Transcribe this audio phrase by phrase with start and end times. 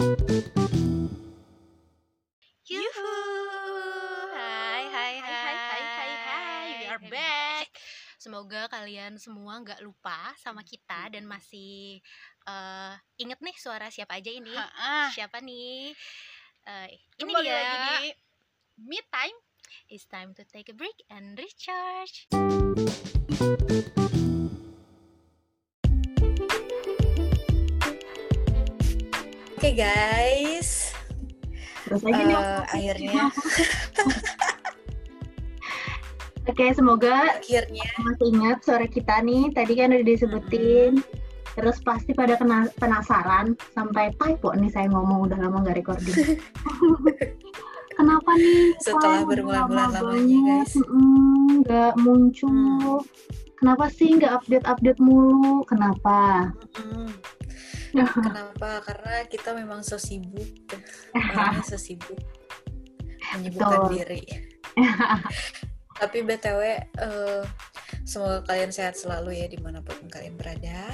[0.00, 0.16] Yuhu.
[4.32, 6.64] Hai, hai, hai, hai, hai, hai, hai.
[6.72, 7.68] We are back.
[8.16, 12.00] Semoga kalian semua nggak lupa sama kita dan masih
[12.48, 14.56] eh inget nih suara siapa aja ini.
[14.56, 15.12] Ha-ah.
[15.12, 15.92] Siapa nih?
[16.64, 16.86] Eh,
[17.20, 17.60] ini Kembali dia.
[17.60, 18.16] lagi di
[18.80, 19.36] Me Time.
[19.92, 22.24] It's time to take a break and recharge.
[29.70, 30.90] Oke guys,
[31.86, 32.34] Terus aja nih.
[32.34, 33.22] eh, akhirnya
[36.50, 39.54] Oke, semoga akhirnya masih ingat suara kita nih.
[39.54, 40.98] Tadi kan udah disebutin.
[41.54, 46.18] Terus pasti pada kena- penasaran sampai typo nih saya ngomong udah lama nggak recording.
[47.94, 48.74] Kenapa nih?
[48.82, 50.74] Setelah berbulan-bulan lama lamanya, guys.
[50.82, 53.06] mm, nggak muncul.
[53.54, 55.62] Kenapa sih nggak update-update mulu?
[55.62, 56.50] Kenapa?
[56.74, 57.38] Mm-mm.
[58.26, 58.82] Kenapa?
[58.84, 60.46] Karena kita memang so sibuk,
[61.14, 62.18] orangnya so sibuk
[63.36, 63.94] menyibukkan Betul.
[63.94, 64.22] diri.
[66.00, 67.42] Tapi btw, eh,
[68.08, 70.88] semoga kalian sehat selalu ya di mana pun kalian berada.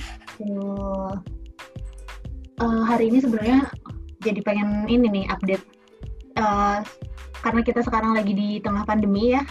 [2.56, 3.70] Eh, hari ini sebenarnya
[4.20, 5.76] jadi pengen ini nih update
[6.36, 6.78] Eh,
[7.40, 9.42] karena kita sekarang lagi di tengah pandemi ya.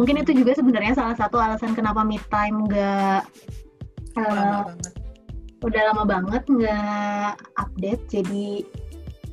[0.00, 3.22] Mungkin itu juga sebenarnya salah satu alasan kenapa me time nggak
[4.12, 4.92] Lama banget.
[5.62, 8.02] Udah lama banget nggak update.
[8.10, 8.66] Jadi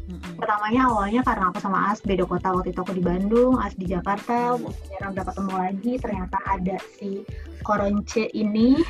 [0.09, 0.41] Mm-mm.
[0.41, 3.85] pertamanya awalnya karena aku sama As beda kota waktu itu aku di Bandung, As di
[3.85, 4.73] Jakarta, Hmm.
[4.89, 5.94] jarang udah ketemu lagi.
[6.02, 7.22] Ternyata ada si
[7.61, 8.81] Koronce ini.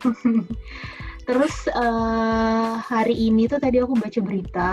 [1.28, 4.72] Terus eh, hari ini tuh tadi aku baca berita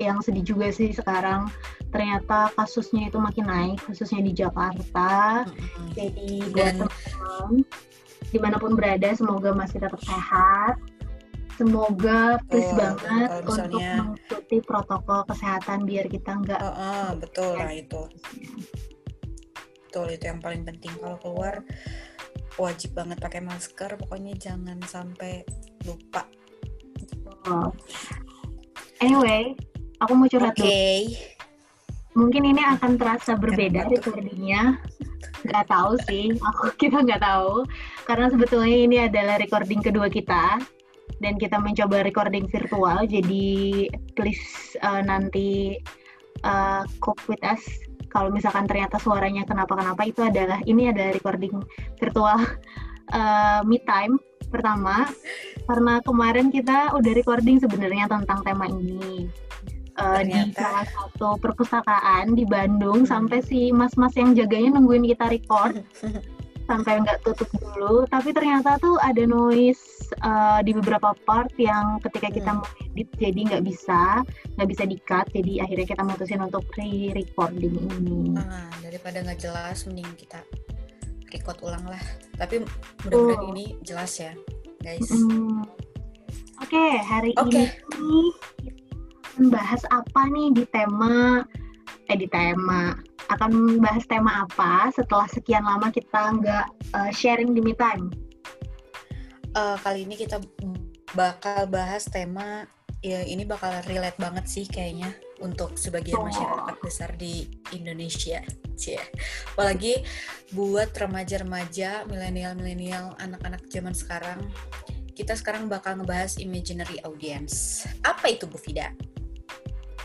[0.00, 1.46] yang sedih juga sih sekarang
[1.94, 5.44] ternyata kasusnya itu makin naik khususnya di Jakarta.
[5.46, 5.88] Mm-mm.
[5.94, 7.50] Jadi buat teman-teman
[8.34, 10.74] di mana pun berada semoga masih tetap sehat.
[11.54, 12.78] Semoga please Betul.
[12.82, 18.02] banget Kalau untuk misalnya- mengikuti protokol kesehatan biar kita nggak Oh, oh, betul lah itu.
[19.86, 21.62] Betul itu yang paling penting kalau keluar
[22.58, 23.94] wajib banget pakai masker.
[23.94, 25.46] Pokoknya jangan sampai
[25.86, 26.26] lupa.
[27.46, 27.70] Oh.
[28.98, 29.54] Anyway,
[30.00, 30.64] aku mau curhat Oke.
[30.64, 30.72] dulu.
[32.14, 34.78] Mungkin ini akan terasa berbeda recordingnya.
[35.44, 37.62] Nggak tahu sih, aku kita nggak tahu.
[38.02, 40.58] Karena sebetulnya ini adalah recording kedua kita.
[41.22, 43.46] Dan kita mencoba recording virtual, jadi
[44.18, 45.78] please uh, nanti
[46.42, 47.62] uh, cope with us.
[48.10, 51.58] Kalau misalkan ternyata suaranya kenapa-kenapa itu adalah ini adalah recording
[51.98, 52.38] virtual
[53.14, 54.18] uh, me time
[54.50, 55.10] pertama.
[55.64, 59.26] Karena kemarin kita udah recording sebenarnya tentang tema ini
[59.94, 63.06] Eh, di salah satu perpustakaan di Bandung.
[63.06, 65.86] Sampai si mas-mas yang jaganya nungguin kita record
[66.64, 69.80] sampai nggak tutup dulu tapi ternyata tuh ada noise
[70.16, 72.60] eh, di beberapa part yang ketika kita Hmm.
[72.60, 74.24] mau edit jadi nggak bisa
[74.56, 79.84] nggak bisa di cut jadi akhirnya kita mutusin untuk re-recording ini Ah, daripada nggak jelas,
[79.84, 80.40] mending kita
[81.28, 81.98] record ulang lah.
[82.38, 82.62] Tapi
[83.02, 83.50] mudah-mudahan Betul.
[83.50, 84.30] ini jelas ya,
[84.78, 85.10] guys.
[85.10, 85.66] Mm.
[86.62, 87.66] Oke, hari Oke.
[87.98, 88.30] ini
[88.62, 91.42] kita akan bahas apa nih di tema
[92.06, 92.94] eh di tema
[93.32, 98.12] akan membahas tema apa setelah sekian lama kita nggak eh, sharing di me time.
[99.54, 100.42] Eh, kali ini kita
[101.14, 102.66] bakal bahas tema
[103.04, 105.12] ya ini bakal relate banget sih kayaknya
[105.44, 106.26] untuk sebagian Oh.
[106.26, 107.46] masyarakat besar di
[107.76, 108.40] Indonesia.
[108.74, 108.98] Cie.
[109.54, 110.02] Apalagi
[110.50, 114.42] buat remaja-remaja, milenial-milenial, anak-anak zaman sekarang.
[115.14, 117.86] Kita sekarang bakal ngebahas imaginary audience.
[118.02, 118.90] Apa itu Bu Fida?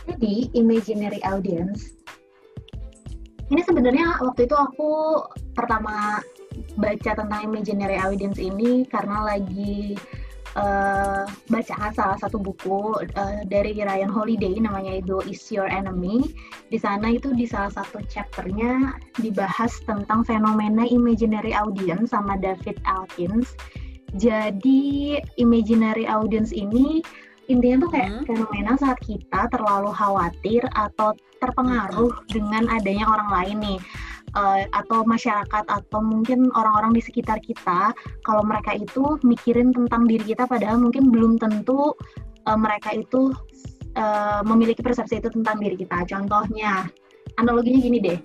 [0.05, 1.97] Jadi imaginary audience
[3.49, 5.25] ini sebenarnya waktu itu aku
[5.57, 6.21] pertama
[6.77, 9.97] baca tentang imaginary audience ini karena lagi
[10.57, 16.29] eh, baca salah satu buku eh, dari Ryan Holiday namanya itu Is Your Enemy.
[16.69, 23.57] Di sana itu di salah satu chapternya dibahas tentang fenomena imaginary audience sama David Elkins.
[24.17, 27.01] Jadi imaginary audience ini
[27.49, 28.25] intinya tuh kayak Hmm.
[28.29, 33.79] fenomena saat kita terlalu khawatir atau terpengaruh dengan adanya orang lain nih
[34.35, 37.95] eh, atau masyarakat atau mungkin orang-orang di sekitar kita
[38.27, 41.95] kalau mereka itu mikirin tentang diri kita padahal mungkin belum tentu
[42.45, 43.33] eh, mereka itu
[43.95, 46.05] eh, memiliki persepsi itu tentang diri kita.
[46.05, 46.85] Contohnya,
[47.39, 48.19] analoginya gini deh.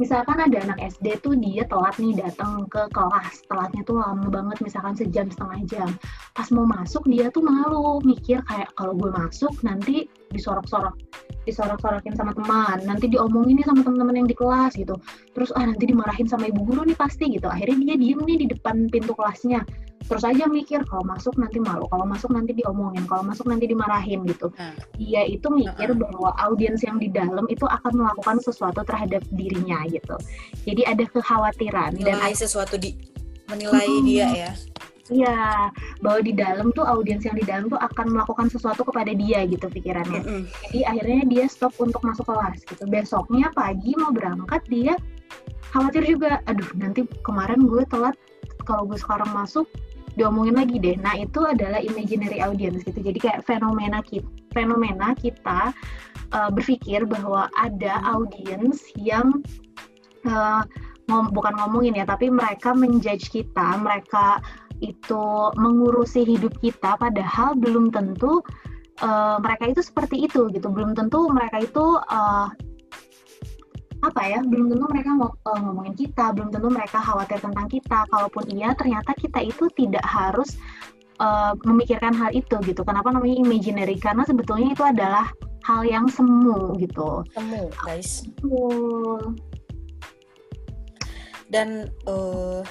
[0.00, 4.64] Misalkan ada anak SD tuh dia telat nih datang ke kelas, telatnya tuh lama banget,
[4.64, 5.90] misalkan sejam setengah jam.
[6.32, 10.96] Pas mau masuk dia tuh malu, mikir kayak kalau gue masuk nanti disorok-sorok,
[11.44, 14.96] disorok-sorokin sama teman, nanti diomongin nih sama teman-teman yang di kelas gitu.
[15.36, 17.44] Terus ah nanti dimarahin sama ibu guru nih pasti gitu.
[17.52, 19.60] Akhirnya dia diem nih di depan pintu kelasnya
[20.08, 24.24] terus aja mikir kalau masuk nanti malu kalau masuk nanti diomongin kalau masuk nanti dimarahin
[24.26, 24.74] gitu Nah.
[24.96, 26.00] dia itu mikir Heeh.
[26.00, 30.16] bahwa audiens yang di dalam itu akan melakukan sesuatu terhadap dirinya gitu
[30.64, 32.96] jadi ada kekhawatiran dan Menilai sesuatu di
[33.50, 34.06] menilai Mm-mm.
[34.06, 34.52] dia ya.
[35.10, 35.74] Iya,
[36.06, 39.66] bahwa di dalam tuh audiens yang di dalam tuh akan melakukan sesuatu kepada dia gitu
[39.66, 40.22] pikirannya.
[40.22, 40.42] Mm-mm.
[40.70, 42.86] Jadi akhirnya dia stop untuk masuk kelas gitu.
[42.86, 44.94] Besoknya pagi mau berangkat dia
[45.74, 46.38] khawatir juga.
[46.46, 48.14] Aduh, nanti kemarin gue telat
[48.62, 49.66] kalau gue sekarang masuk
[50.18, 50.96] diomongin lagi deh.
[50.98, 52.98] Nah, itu adalah imaginary audience gitu.
[53.02, 55.70] Jadi kayak fenomena kita fenomena kita
[56.34, 59.46] uh, berpikir bahwa ada audiens yang
[60.26, 60.66] uh,
[61.06, 64.42] ngom- bukan ngomongin ya, tapi mereka menjudge kita, mereka
[64.80, 68.40] itu mengurusi hidup kita padahal belum tentu
[69.04, 72.48] uh, mereka itu seperti itu gitu belum tentu mereka itu uh,
[74.00, 78.08] apa ya belum tentu mereka mau uh, ngomongin kita belum tentu mereka khawatir tentang kita
[78.08, 80.56] kalaupun iya ternyata kita itu tidak harus
[81.20, 85.28] uh, memikirkan hal itu gitu kenapa namanya imaginary karena sebetulnya itu adalah
[85.64, 88.24] hal yang semu gitu Temu, guys.
[88.40, 89.36] Betul.
[91.50, 92.62] Dan eh,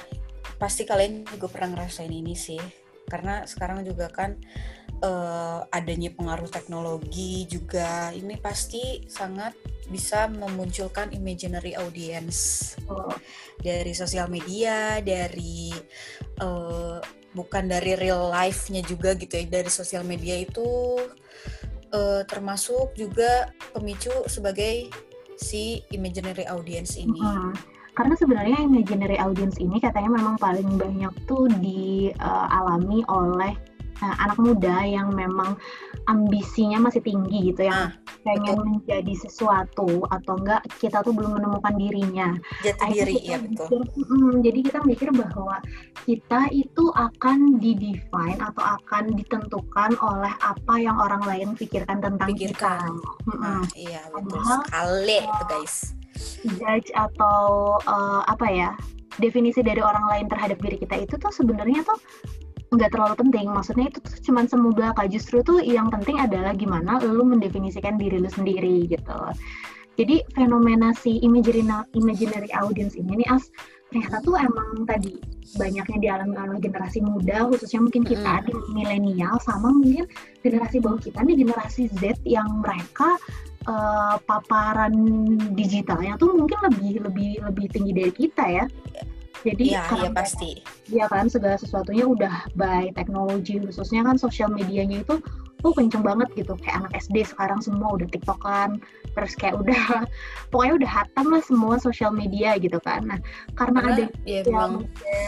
[0.56, 2.60] pasti kalian juga pernah ngerasain ini sih.
[3.06, 4.36] Karena sekarang juga kan
[5.04, 9.54] eh, adanya pengaruh teknologi juga ini pasti sangat
[9.90, 13.10] bisa memunculkan imaginary audience Betul.
[13.60, 15.74] dari sosial media, dari
[16.38, 16.98] eh,
[17.34, 20.96] bukan dari real life-nya juga gitu ya, dari sosial media itu
[21.90, 24.88] eh, termasuk juga pemicu sebagai
[25.40, 27.18] si imaginary audience ini.
[27.18, 27.52] Hmm.
[27.98, 33.52] Karena sebenarnya imaginary audience ini katanya memang paling banyak tuh dialami oleh
[34.00, 35.58] uh, anak muda yang memang
[36.10, 37.94] ambisinya masih tinggi gitu yang Ah,
[38.26, 42.28] pengen menjadi sesuatu atau enggak kita tuh belum menemukan dirinya.
[42.60, 43.78] Jati Akhirnya diri ya betul.
[43.86, 45.56] mikir, mm, jadi kita mikir bahwa
[46.02, 52.98] kita itu akan didefine atau akan ditentukan oleh apa yang orang lain pikirkan tentang Pikirkan.
[52.98, 53.30] kita.
[53.30, 53.40] Mm-mm.
[53.40, 55.74] Nah, iya betul Padahal, sekali itu guys.
[56.58, 57.40] judge atau
[57.84, 58.70] uh, apa ya
[59.16, 61.96] definisi dari orang lain terhadap diri kita itu tuh sebenarnya tuh
[62.70, 63.46] nggak terlalu penting.
[63.50, 68.22] Maksudnya itu tuh cuman semu belaka justru tuh yang penting adalah gimana lu mendefinisikan diri
[68.22, 69.18] lu sendiri gitu.
[69.98, 73.52] Jadi fenomena si imaginary imaginary audience ini nih as
[73.90, 75.18] ternyata tuh emang tadi
[75.58, 80.06] banyaknya dialami oleh generasi muda khususnya mungkin kita di milenial sama mungkin
[80.46, 83.18] generasi bawah kita nih generasi Z yang mereka
[83.66, 84.94] eh, paparan
[85.58, 88.64] digitalnya tuh mungkin lebih lebih lebih tinggi dari kita ya.
[89.40, 90.50] Jadi karena iya pasti.
[90.90, 95.16] Iya kan segala sesuatunya udah by teknologi khususnya kan sosial medianya itu
[95.60, 98.80] tuh kenceng banget gitu kayak anak SD sekarang semua udah tiktokan
[99.12, 100.08] terus kayak udah
[100.50, 103.20] pokoknya udah hatam lah semua sosial media gitu kan nah
[103.54, 104.72] karena ada Karena ya yang memang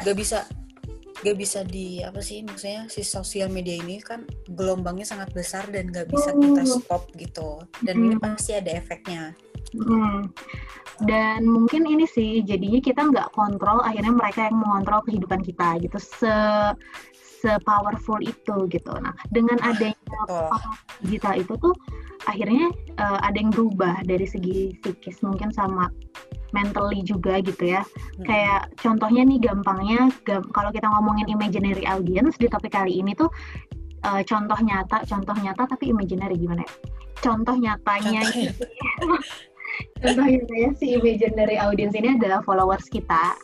[0.03, 0.49] gak bisa
[1.23, 5.89] gak bisa di apa sih maksudnya si sosial media ini kan gelombangnya sangat besar dan
[5.95, 6.79] gak bisa kita Betul.
[6.83, 7.51] stop gitu
[7.87, 8.23] dan ini Hmm.
[8.23, 9.33] pasti ada efeknya
[9.73, 10.29] Hmm.
[11.09, 15.97] Dan mungkin ini sih jadinya kita nggak kontrol, akhirnya mereka yang mengontrol kehidupan kita gitu.
[15.97, 16.35] Se
[17.43, 18.93] se powerful itu gitu.
[19.03, 20.47] Nah dengan adanya betul
[21.03, 21.75] digital itu tuh
[22.31, 25.91] akhirnya eh, ada yang berubah dari segi psikis mungkin sama
[26.55, 27.83] mentally juga gitu ya.
[27.83, 28.25] Hmm.
[28.29, 33.29] Kayak contohnya nih gampangnya gam- kalau kita ngomongin imaginary audience di topik kali ini tuh
[34.07, 36.73] eh, contoh nyata, contoh nyata tapi imaginary gimana ya?
[37.23, 38.53] Contoh nyatanya Contohnya.
[40.03, 43.35] contoh nyatanya si imaginary audience ini adalah followers kita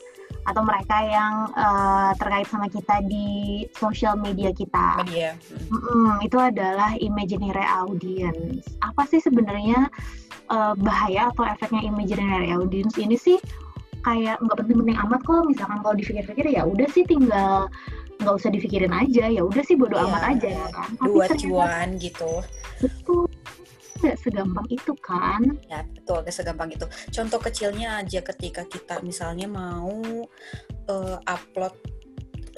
[0.46, 5.02] atau mereka yang eh, terkait sama kita di social media kita.
[5.06, 5.34] media.
[5.72, 8.66] Mm-mm, itu adalah imaginary audience.
[8.84, 9.88] Apa sih sebenarnya
[10.50, 13.38] eh, bahaya atau efeknya imaginary audience ini sih
[14.06, 15.42] kayak nggak penting-penting amat kok.
[15.48, 17.66] Misalkan kalau dipikir-pikir ya udah sih tinggal
[18.18, 19.30] nggak usah dipikirin aja.
[19.30, 20.88] Ya udah sih bodo Iya, amat aja kan.
[20.96, 22.32] Tapi dua ternyata cuan gitu
[22.78, 23.26] betul
[23.98, 25.42] nggak segampang itu kan.
[25.66, 30.00] ya betul gak segampang itu contoh kecilnya aja ketika kita misalnya mau
[30.88, 31.74] eh, upload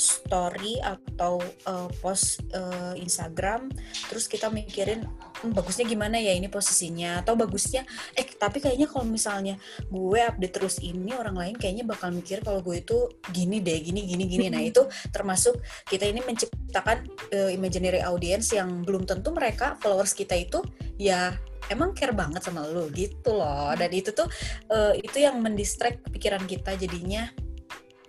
[0.00, 3.68] story atau eh, post eh, Instagram
[4.09, 7.25] terus kita mikirin "Hmm, bagusnya gimana ya ini posisinya?
[7.25, 9.56] Atau bagusnya eh tapi kayaknya kalau misalnya
[9.88, 14.04] gue update terus ini orang lain kayaknya bakal mikir kalau gue itu gini deh gini
[14.04, 14.47] gini gini.
[14.52, 15.56] Nah itu termasuk
[15.88, 20.61] kita ini menciptakan eh, imaginary audience yang belum tentu mereka followers kita itu
[21.00, 21.32] ya
[21.73, 23.73] emang care banget sama lo gitu loh.
[23.73, 24.28] Dan itu tuh
[24.68, 27.28] eh, itu yang mendistract pikiran kita jadinya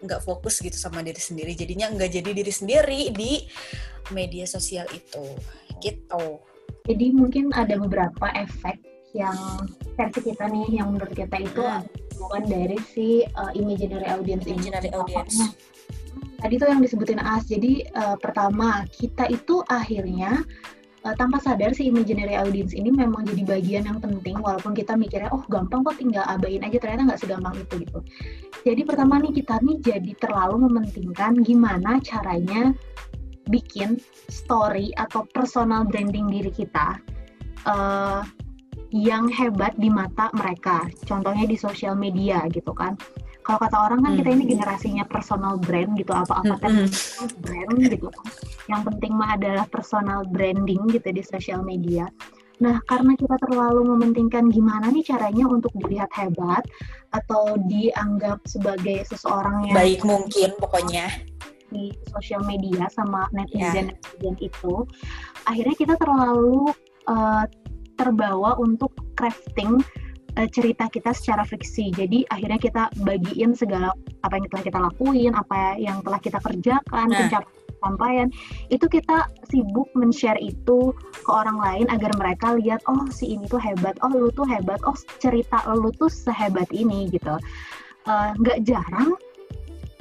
[0.01, 1.55] nggak fokus gitu sama diri sendiri.
[1.55, 3.45] Jadinya nggak jadi diri sendiri di
[4.11, 5.23] media sosial itu.
[5.79, 6.50] Gitu
[6.91, 8.83] Jadi mungkin ada beberapa efek
[9.15, 9.35] yang
[9.95, 11.87] versi kita nih yang menurut kita itu Hmm.
[12.19, 14.59] bukan dari si uh, imaginary audience ini.
[14.59, 15.39] Imaginary audience.
[15.39, 15.47] Contohnya,
[16.43, 17.47] tadi tuh yang disebutin As.
[17.47, 20.43] Jadi uh, pertama kita itu akhirnya
[21.03, 25.31] uh, tanpa sadar si imaginary audience ini memang jadi bagian yang penting walaupun kita mikirnya
[25.33, 27.99] oh gampang kok tinggal abain aja ternyata nggak segampang itu gitu.
[28.67, 32.75] Jadi pertama nih kita nih jadi terlalu mementingkan gimana caranya
[33.49, 33.97] bikin
[34.29, 36.99] story atau personal branding diri kita
[37.65, 38.21] uh,
[38.91, 40.85] yang hebat di mata mereka.
[41.07, 42.99] Contohnya di sosial media gitu kan.
[43.41, 44.53] Kalau kata orang kan kita ini hmm.
[44.53, 46.85] generasinya personal brand gitu apa-apa kan?
[47.41, 48.25] Brand gitu kan.
[48.69, 52.05] Yang penting mah adalah personal branding gitu di sosial media.
[52.61, 56.61] Nah karena kita terlalu mementingkan gimana nih caranya untuk dilihat hebat
[57.09, 61.09] atau dianggap sebagai seseorang yang baik mungkin pokoknya
[61.71, 63.95] di sosial media sama netizen yeah.
[63.95, 64.75] netizen itu
[65.47, 66.69] akhirnya kita terlalu
[67.07, 67.47] uh,
[67.97, 69.81] terbawa untuk crafting
[70.37, 71.91] uh, cerita kita secara fiksi.
[71.93, 77.07] Jadi akhirnya kita bagiin segala apa yang telah kita lakuin, apa yang telah kita kerjakan,
[77.09, 77.17] nah.
[77.17, 78.29] pencapaian
[78.69, 80.93] itu kita sibuk men-share itu
[81.25, 84.81] ke orang lain agar mereka lihat oh si ini tuh hebat, oh lu tuh hebat,
[84.85, 87.37] oh cerita lu tuh sehebat ini gitu.
[88.09, 89.09] Eh, nggak uh, jarang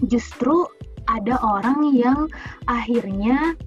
[0.08, 0.64] justru
[1.10, 2.30] ada orang yang
[2.70, 3.58] akhirnya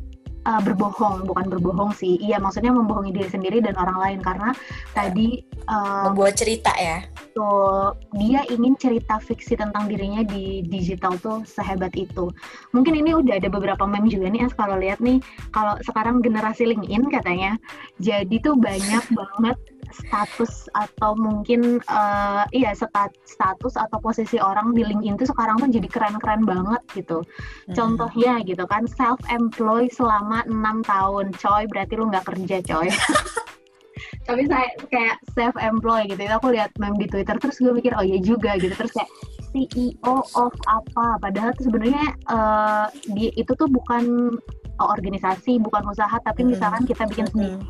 [0.48, 2.20] uh, berbohong, bukan berbohong sih.
[2.20, 4.50] Iya, maksudnya membohongi diri sendiri dan orang lain karena
[4.92, 7.04] tadi uh, membuat cerita ya.
[7.34, 12.30] Tuh, dia ingin cerita fiksi tentang dirinya di digital tuh sehebat itu.
[12.76, 15.18] Mungkin ini udah ada beberapa meme juga nih, as kalau lihat nih,
[15.50, 17.58] kalau sekarang generasi LinkedIn katanya,
[17.98, 19.58] jadi tuh banyak banget
[19.94, 25.70] status atau mungkin uh, iya stat, status atau posisi orang di LinkedIn itu sekarang tuh
[25.70, 27.22] jadi keren-keren banget gitu.
[27.24, 27.74] Hmm.
[27.74, 32.90] Contohnya gitu kan self employed selama enam tahun, coy berarti lu nggak kerja coy.
[34.28, 37.94] Tapi saya kayak self employed gitu, itu aku lihat meme di Twitter terus gue mikir
[37.94, 39.12] oh iya juga gitu terus kayak
[39.54, 44.34] CEO of apa padahal tuh sebenarnya uh, di itu tuh bukan
[44.82, 46.58] organisasi bukan usaha tapi hmm.
[46.58, 47.62] misalkan kita bikin sendiri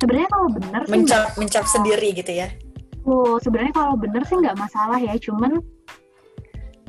[0.00, 2.48] sebenarnya kalau benar sih mencap mencap sendiri gitu ya?
[3.04, 5.60] Oh sebenarnya kalau benar sih nggak masalah ya cuman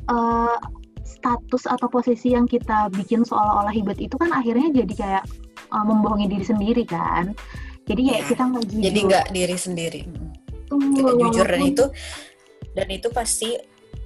[0.08, 0.58] uh,
[1.03, 5.24] status atau posisi yang kita bikin seolah-olah hebat itu kan akhirnya jadi kayak
[5.70, 7.36] uh, membohongi diri sendiri kan?
[7.86, 8.84] Jadi ya, ya kita nggak jujur.
[8.88, 10.01] Jadi nggak diri sendiri.
[10.72, 11.86] Tuh, tidak jujur dan itu
[12.72, 13.50] dan itu pasti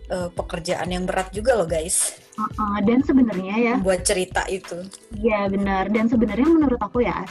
[0.10, 2.18] uh, pekerjaan yang berat juga loh guys.
[2.36, 4.82] Uh -uh, dan sebenarnya ya buat cerita itu.
[5.22, 5.94] Iya benar.
[5.94, 7.22] Dan sebenarnya menurut aku ya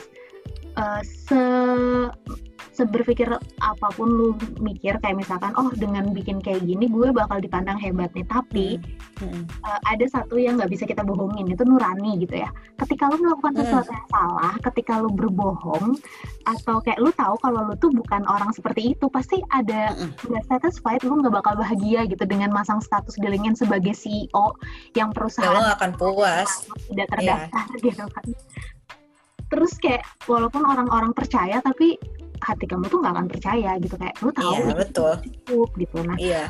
[0.77, 1.43] uh, se
[2.75, 3.31] seberpikir
[3.63, 4.29] apa pun lu
[4.59, 8.83] mikir kayak misalkan oh dengan bikin kayak gini gue bakal dipandang hebat nih tapi
[9.23, 9.31] hmm.
[9.31, 9.45] Hmm.
[9.63, 12.51] Uh, ada satu yang nggak bisa kita bohongin itu nurani gitu ya
[12.83, 13.61] ketika lu melakukan hmm.
[13.63, 13.97] sesuatu hmm.
[13.97, 15.87] yang salah ketika lu berbohong
[16.51, 19.95] atau kayak lu tahu kalau lu tuh bukan orang seperti itu pasti ada
[20.27, 20.51] nggak hmm.
[20.51, 24.59] satisfied lu nggak bakal bahagia gitu dengan masang status di LinkedIn sebagai CEO
[24.99, 27.83] yang perusahaan ya, akan puas tidak terdaftar yeah.
[27.87, 28.27] gitu kan
[29.55, 31.95] terus kayak walaupun orang-orang percaya tapi
[32.43, 33.95] hati kamu tuh nggak akan percaya gitu.
[33.97, 35.13] Kayak lu tahu iya, betul.
[35.47, 35.97] cukup gitu.
[36.03, 36.43] Nah iya.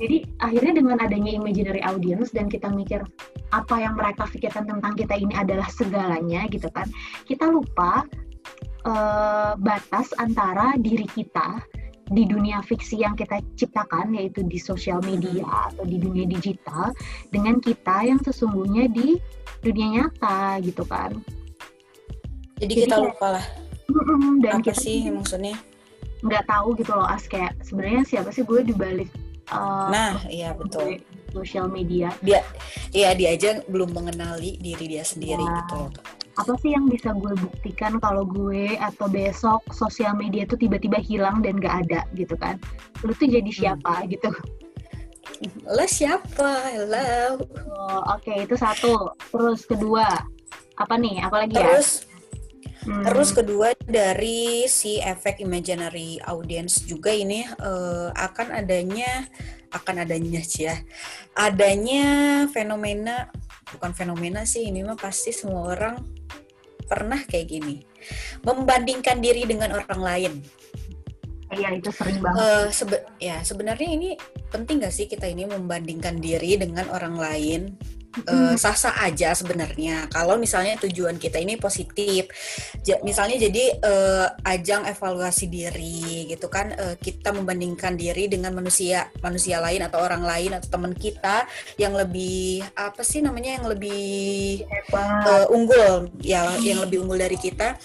[0.00, 3.04] jadi akhirnya dengan adanya imaginary audience dan kita mikir
[3.50, 6.86] apa yang mereka pikirkan tentang kita ini adalah segalanya gitu kan
[7.26, 8.06] kita lupa
[8.86, 11.58] uh, batas antara diri kita
[12.10, 16.90] di dunia fiksi yang kita ciptakan yaitu di sosial media atau di dunia digital
[17.30, 19.14] dengan kita yang sesungguhnya di
[19.62, 21.14] dunia nyata gitu kan
[22.60, 23.46] jadi, kita lupa lah.
[24.44, 25.56] Dan apa kita sih maksudnya?
[26.20, 27.24] nggak tahu gitu loh as.
[27.24, 29.08] Kayak sebenarnya siapa sih gue dibalik
[29.52, 30.98] uh, nah iya betul.
[31.30, 32.10] sosial media.
[32.26, 32.42] Dia
[32.90, 35.62] iya dia aja belum mengenali diri dia sendiri ya.
[35.62, 35.90] gitu loh.
[36.38, 41.38] Apa sih yang bisa gue buktikan kalau gue atau besok sosial media tuh tiba-tiba hilang
[41.44, 42.58] dan gak ada gitu kan?
[43.06, 43.58] Lu tuh jadi hmm.
[43.62, 44.06] siapa hmm.
[44.10, 44.30] gitu?
[45.70, 46.50] Lo siapa?
[46.74, 47.38] Hello.
[47.78, 49.14] Oh, oke okay, itu satu.
[49.30, 50.26] Terus kedua
[50.82, 51.22] apa nih?
[51.22, 51.78] Apalagi ya?
[51.78, 52.09] Terus
[52.80, 53.04] Hmm.
[53.04, 59.28] Terus kedua dari si efek imaginary audience juga ini uh, akan adanya
[59.70, 60.74] akan adanya sih ya
[61.38, 62.02] adanya
[62.50, 63.30] fenomena
[63.70, 65.94] bukan fenomena sih ini mah pasti semua orang
[66.90, 67.86] pernah kayak gini
[68.42, 70.32] membandingkan diri dengan orang lain.
[71.50, 72.38] Iya itu sering banget.
[72.38, 74.08] Uh, sebe ya sebenarnya ini
[74.50, 77.74] penting gak sih kita ini membandingkan diri dengan orang lain?
[78.26, 80.10] Uh, sah-sah aja sebenarnya.
[80.10, 82.30] Kalau misalnya tujuan kita ini positif
[82.82, 89.08] ja, misalnya jadi uh, ajang evaluasi diri gitu kan uh, kita membandingkan diri dengan manusia
[89.22, 91.46] manusia lain atau orang lain atau teman kita
[91.78, 94.64] yang lebih apa sih namanya yang lebih
[94.94, 97.76] uh, unggul ya yang lebih unggul dari kita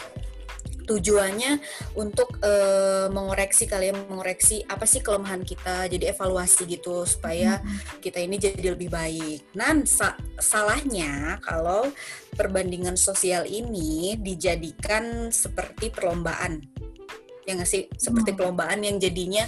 [0.85, 1.59] tujuannya
[1.97, 7.99] untuk uh, mengoreksi kalian mengoreksi apa sih kelemahan kita jadi evaluasi gitu supaya hmm.
[7.99, 9.57] kita ini jadi lebih baik.
[9.57, 11.89] Nah sa salahnya kalau
[12.37, 16.61] perbandingan sosial ini dijadikan seperti perlombaan
[17.45, 18.37] ya nggak sih seperti hmm.
[18.41, 19.45] perlombaan yang jadinya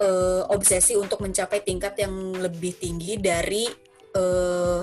[0.00, 3.68] uh, obsesi untuk mencapai tingkat yang lebih tinggi dari
[4.16, 4.82] uh,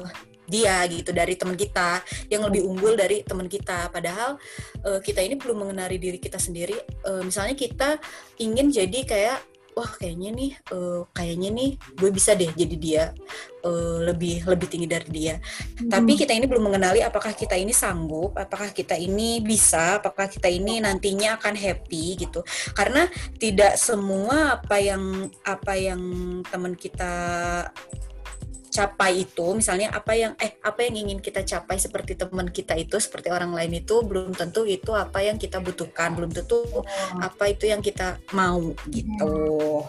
[0.51, 3.87] dia gitu dari teman kita yang lebih unggul dari teman kita.
[3.87, 4.35] Padahal
[4.83, 6.75] uh, kita ini belum mengenali diri kita sendiri.
[7.07, 7.95] Uh, misalnya kita
[8.43, 9.39] ingin jadi kayak
[9.75, 13.03] wah kayaknya nih uh, kayaknya nih gue bisa deh jadi dia
[13.63, 15.35] uh, lebih lebih tinggi dari dia.
[15.39, 15.89] Hmm.
[15.89, 20.51] tapi kita ini belum mengenali apakah kita ini sanggup apakah kita ini bisa apakah kita
[20.51, 22.43] ini nantinya akan happy gitu.
[22.75, 23.07] Karena
[23.39, 26.01] tidak semua apa yang apa yang
[26.47, 27.13] teman kita
[28.71, 32.95] capai itu misalnya apa yang eh apa yang ingin kita capai seperti teman kita itu
[33.03, 36.63] seperti orang lain itu belum tentu itu apa yang kita butuhkan belum tentu
[37.19, 39.83] apa itu yang kita mau gitu.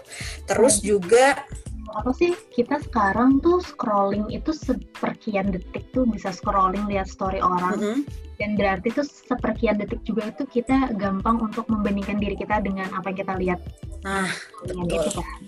[0.51, 1.47] Terus juga
[1.93, 7.79] apa sih kita sekarang tuh scrolling itu seperkian detik tuh bisa scrolling lihat story orang.
[7.79, 8.01] Mm -hmm.
[8.41, 13.15] dan berarti tuh seperkian detik juga itu kita gampang untuk membandingkan diri kita dengan apa
[13.15, 13.61] yang kita lihat.
[14.03, 14.27] Nah
[14.67, 14.83] betul.
[14.99, 15.41] itu kan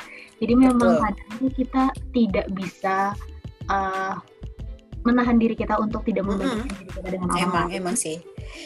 [0.42, 2.96] jadi memang kadang kita tidak bisa
[3.70, 4.18] uh,
[5.04, 6.80] menahan diri kita untuk tidak membandingkan mm -hmm.
[6.80, 7.76] diri kita dengan orang emang, lain.
[7.76, 8.16] Emang sih.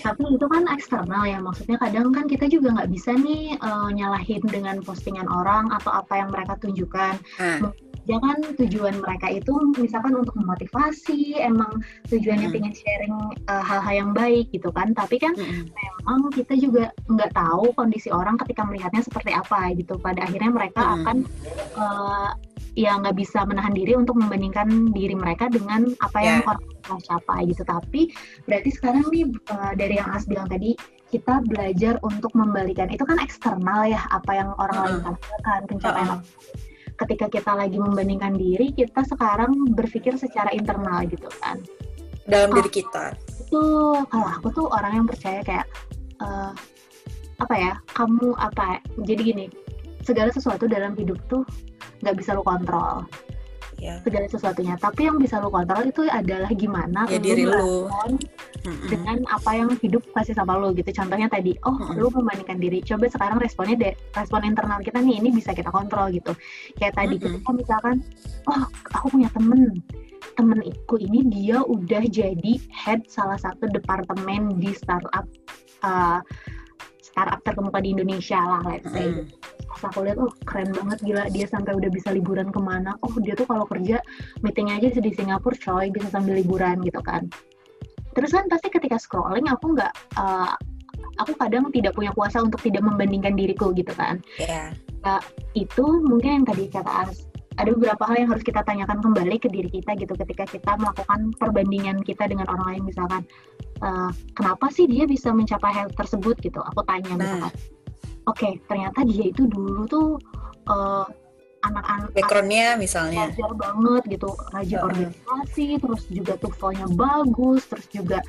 [0.07, 4.43] Tapi itu kan eksternal ya, maksudnya kadang kan kita juga nggak bisa nih uh, nyalahin
[4.47, 7.19] dengan postingan orang atau apa yang mereka tunjukkan.
[7.43, 12.55] Hmm jangan tujuan mereka itu misalkan untuk memotivasi emang tujuannya mm.
[12.57, 15.69] pengen sharing uh, hal-hal yang baik gitu kan tapi kan mm.
[15.69, 20.81] memang kita juga nggak tahu kondisi orang ketika melihatnya seperti apa gitu pada akhirnya mereka
[20.81, 20.95] mm.
[20.97, 21.17] akan
[21.77, 22.31] uh,
[22.73, 26.49] ya nggak bisa menahan diri untuk membandingkan diri mereka dengan apa yang yeah.
[26.49, 28.09] orang lain capai gitu tapi
[28.49, 30.73] berarti sekarang nih uh, dari yang As bilang tadi
[31.13, 36.09] kita belajar untuk membalikan itu kan eksternal ya apa yang orang uh lain lakukan pencapaian
[36.17, 36.21] uh
[36.99, 41.63] ketika kita lagi membandingkan diri kita sekarang berpikir secara internal gitu kan.
[42.27, 43.15] Dalam diri kita.
[43.47, 43.63] Itu
[44.11, 45.67] kalau aku tuh orang yang percaya kayak
[46.21, 46.53] uh,
[47.39, 48.83] apa ya kamu apa?
[49.07, 49.47] Jadi gini
[50.03, 51.45] segala sesuatu dalam hidup tuh
[52.01, 53.05] nggak bisa lo kontrol
[53.79, 53.99] yeah.
[54.03, 54.75] segala sesuatunya.
[54.77, 57.89] Tapi yang bisa lo kontrol itu adalah gimana ya, diri lo
[58.91, 60.91] dengan apa yang hidup kasih sama lo gitu.
[60.93, 61.99] Contohnya tadi oh mm-hmm.
[61.99, 62.79] lo membandingkan diri.
[62.85, 66.35] Coba sekarang responnya deh respon internal kita nih ini bisa kita kontrol gitu.
[66.77, 67.43] Kayak tadi mm-hmm.
[67.47, 67.97] kita misalkan
[68.51, 68.63] oh
[68.93, 69.81] aku punya temen.
[70.35, 75.27] Temen iku ini dia udah jadi head salah satu departemen di startup
[75.83, 76.23] uh,
[77.19, 79.11] startup terkemuka di Indonesia lah let's say.
[79.11, 82.97] Mm-hmm pas aku lihat oh keren banget gila dia sampai udah bisa liburan ke mana.
[83.05, 84.01] Oh dia tuh kalau kerja
[84.41, 87.29] meetingnya aja di Singapura coy bisa sambil liburan gitu kan.
[88.17, 90.57] Terus kan pasti ketika scrolling aku nggak uh,
[91.21, 94.19] aku kadang tidak punya kuasa untuk tidak membandingkan diriku gitu kan.
[94.41, 94.73] Yeah.
[95.05, 95.23] nah,
[95.55, 97.28] itu mungkin yang tadi kata As
[97.59, 101.35] ada beberapa hal yang harus kita tanyakan kembali ke diri kita gitu ketika kita melakukan
[101.43, 102.83] perbandingan kita dengan orang lain.
[102.87, 103.23] Misalkan
[103.83, 106.63] uh, kenapa sih dia bisa mencapai hal tersebut gitu?
[106.63, 107.19] Aku tanya nah.
[107.19, 107.55] misalkan
[108.31, 110.09] oke okay, ternyata dia itu dulu tuh
[110.71, 111.05] uh,
[111.67, 113.35] anak-anak backgroundnya misalnya.
[113.35, 114.31] belajar banget gitu.
[114.55, 114.87] Rajin uh.
[114.87, 118.23] organisasi terus juga TOEFL-nya bagus terus juga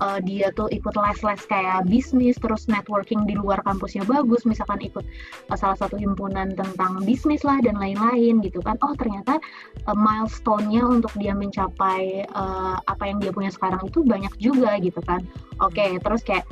[0.00, 5.04] uh, dia tuh ikut les-les kayak bisnis terus networking di luar kampusnya bagus misalkan ikut
[5.50, 8.78] uh, salah satu himpunan tentang bisnis lah dan lain-lain gitu kan.
[8.82, 9.38] Oh ternyata
[9.86, 15.02] uh, milestone-nya untuk dia mencapai uh, apa yang dia punya sekarang itu banyak juga gitu
[15.04, 15.22] kan.
[15.62, 16.46] Oke okay, terus kayak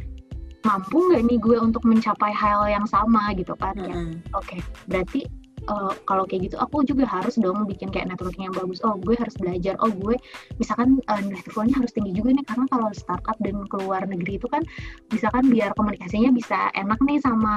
[0.67, 3.31] mampu nggak nih gue untuk mencapai hal yang sama?
[3.39, 3.75] gitu kan.
[3.79, 3.91] Mm -hmm.
[3.91, 3.95] ya
[4.35, 5.21] oke okay, berarti
[5.69, 8.81] uh, kalau kayak gitu aku juga harus dong bikin kayak networking yang bagus.
[8.83, 9.75] Oh gue harus belajar.
[9.83, 10.17] Oh gue
[10.59, 14.63] misalkan uh, networknya harus tinggi juga nih karena kalau startup dan keluar negeri itu kan
[15.11, 17.57] misalkan biar komunikasinya bisa enak nih sama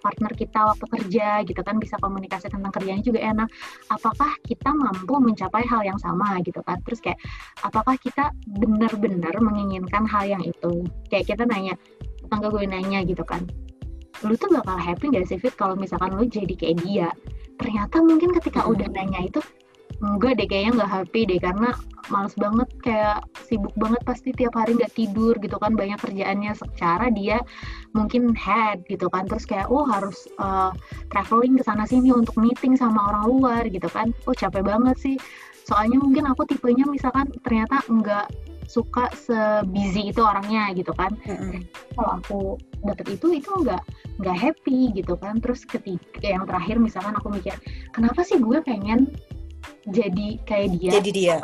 [0.00, 1.76] partner kita waktu kerja gitu kan.
[1.80, 3.48] Bisa komunikasi tentang kerjanya juga enak.
[3.92, 6.80] Apakah kita mampu mencapai hal yang sama gitu kan?
[6.84, 7.18] Terus kayak
[7.64, 10.84] apakah kita benar-benar menginginkan hal yang itu?
[11.12, 11.74] Kayak kita nanya
[12.20, 13.42] tetangga gue nanya gitu kan.
[14.20, 17.08] Lu tuh bakal happy gak sih Fit kalau misalkan lu jadi kayak dia
[17.60, 19.44] ternyata mungkin ketika udah nanya itu
[20.00, 21.76] enggak deh kayaknya nggak happy deh karena
[22.08, 27.12] males banget kayak sibuk banget pasti tiap hari nggak tidur gitu kan banyak kerjaannya secara
[27.12, 27.38] dia
[27.92, 30.72] mungkin head gitu kan terus kayak oh harus uh,
[31.12, 35.16] traveling ke sana sini untuk meeting sama orang luar gitu kan oh capek banget sih.
[35.68, 38.26] Soalnya mungkin aku tipenya misalkan ternyata enggak
[38.66, 41.14] suka sebusy itu orangnya gitu kan.
[41.26, 41.60] Mm-hmm.
[41.94, 42.40] kalau aku
[42.80, 43.82] dapet itu itu nggak
[44.20, 45.38] nggak happy gitu kan.
[45.38, 47.54] Terus ketika yang terakhir misalkan aku mikir
[47.92, 49.10] kenapa sih gue pengen
[49.88, 50.90] jadi kayak dia?
[51.00, 51.36] Jadi dia.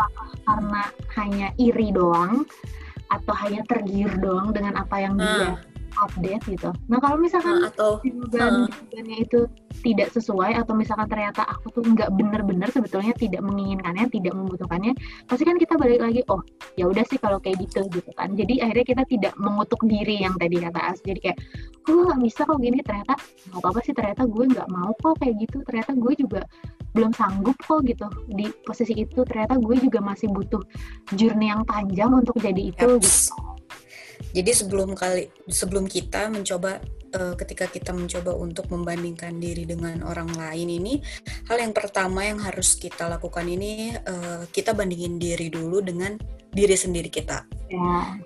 [0.47, 0.83] Karena
[1.19, 2.47] hanya iri doang
[3.07, 5.55] atau hanya tergiur doang dengan apa yang dia
[6.05, 6.71] update gitu.
[6.91, 9.41] Nah kalau misalkan Nah, atau jawaban jawabannya itu
[9.81, 14.93] tidak sesuai atau misalkan ternyata aku tuh nggak bener-bener sebetulnya tidak menginginkannya, tidak membutuhkannya,
[15.29, 16.41] pasti kan kita balik lagi, oh
[16.77, 18.33] ya udah sih kalau kayak gitu gitu kan.
[18.37, 20.99] Jadi akhirnya kita tidak mengutuk diri yang tadi kata As.
[21.05, 21.39] Jadi kayak,
[21.89, 23.15] oh nggak bisa kok gini ternyata
[23.53, 25.57] nggak apa-apa sih ternyata gue nggak mau kok kayak gitu.
[25.65, 26.41] Ternyata gue juga
[26.97, 29.25] belum sanggup kok gitu di posisi itu.
[29.25, 30.63] Ternyata gue juga masih butuh
[31.15, 33.56] journey yang panjang untuk jadi itu gitu.
[34.33, 36.81] Jadi sebelum kali sebelum kita mencoba
[37.13, 40.95] eh, ketika kita mencoba untuk membandingkan diri dengan orang lain ini,
[41.49, 46.17] hal yang pertama yang harus kita lakukan ini eh, kita bandingin diri dulu dengan
[46.53, 47.45] diri sendiri kita.
[47.69, 48.17] Ya.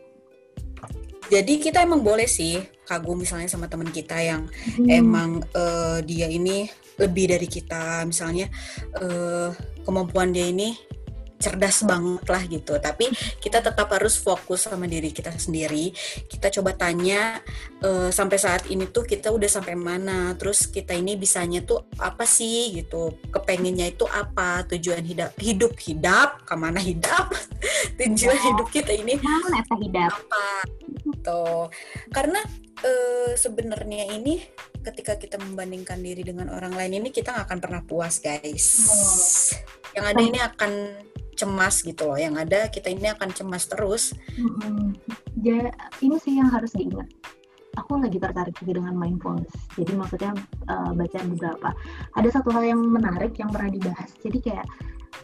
[1.31, 4.90] Jadi kita emang boleh sih kagum misalnya sama teman kita yang Hmm.
[4.90, 6.66] emang eh, dia ini
[6.98, 8.50] lebih dari kita misalnya
[8.98, 9.55] eh,
[9.87, 10.74] kemampuan dia ini
[11.40, 12.76] cerdas banget lah gitu.
[12.76, 13.09] Tapi
[13.40, 15.90] kita tetap harus fokus sama diri kita sendiri.
[16.29, 17.40] Kita coba tanya
[17.81, 20.37] eh, sampai saat ini tuh kita udah sampai mana?
[20.37, 23.16] Terus kita ini bisanya tuh apa sih gitu?
[23.33, 24.68] Kepengennya itu apa?
[24.68, 27.33] Tujuan hidup hidup hidup ke mana hidup
[27.98, 30.12] tujuan hidup kita ini Mana eta hidup?
[30.12, 30.46] apa
[30.92, 31.72] gitu.
[32.12, 32.40] Karena
[32.85, 34.40] eh, sebenarnya ini
[34.81, 38.66] ketika kita membandingkan diri dengan orang lain ini kita nggak akan pernah puas guys.
[39.92, 40.72] Yang ada ini akan
[41.38, 44.96] cemas gitu loh yang ada kita ini akan cemas terus Mm-mm.
[45.40, 45.72] Ja,
[46.04, 47.08] ini sih yang harus diingat.
[47.78, 49.54] Aku lagi tertarik juga dengan mindfulness.
[49.78, 50.36] Jadi maksudnya
[50.68, 51.70] uh, bacaan beberapa.
[52.18, 54.10] Ada satu hal yang menarik yang pernah dibahas.
[54.20, 54.66] Jadi kayak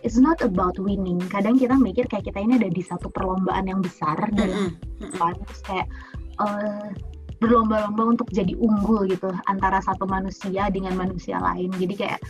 [0.07, 1.21] it's not about winning.
[1.29, 5.03] Kadang kita mikir kayak kita ini ada di satu perlombaan yang besar dalam Mm-mm.
[5.03, 5.35] kehidupan.
[5.42, 5.87] Terus kayak
[6.40, 6.88] uh,
[7.37, 11.68] berlomba-lomba untuk jadi unggul gitu antara satu manusia dengan manusia lain.
[11.77, 12.20] Jadi kayak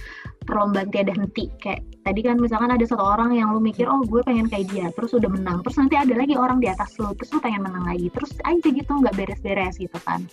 [0.42, 1.46] perlombaan tiada henti.
[1.62, 4.86] Kayak tadi kan misalkan ada satu orang yang lu mikir oh gue pengen kayak dia,
[4.94, 5.62] terus udah menang.
[5.62, 8.10] Terus nanti ada lagi orang di atas lu, terus lu pengen menang lagi.
[8.10, 10.26] Terus aja gitu nggak beres-beres gitu kan.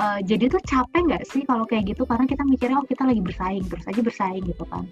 [0.00, 3.20] Eh, jadi tuh capek nggak sih kalau kayak gitu karena kita mikirnya oh kita lagi
[3.20, 4.88] bersaing terus aja bersaing gitu kan.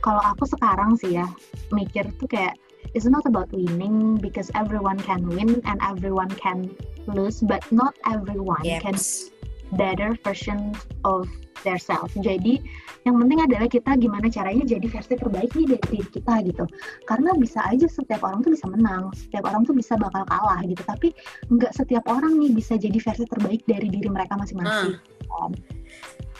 [0.00, 1.28] Kalau aku sekarang sih ya
[1.68, 2.56] mikir tuh kayak
[2.94, 6.70] it's not about winning because everyone can win and everyone can
[7.08, 9.28] lose but not everyone can Yes.
[9.76, 10.72] better version
[11.04, 11.28] of
[11.60, 12.08] their self.
[12.16, 12.56] Jadi
[13.04, 16.64] yang penting adalah kita gimana caranya jadi versi terbaik nih dari diri kita gitu.
[17.04, 20.80] Karena bisa aja setiap orang tuh bisa menang, setiap orang tuh bisa bakal kalah gitu.
[20.86, 21.12] Tapi
[21.52, 24.96] nggak setiap orang nih bisa jadi versi terbaik dari diri mereka masing-masing.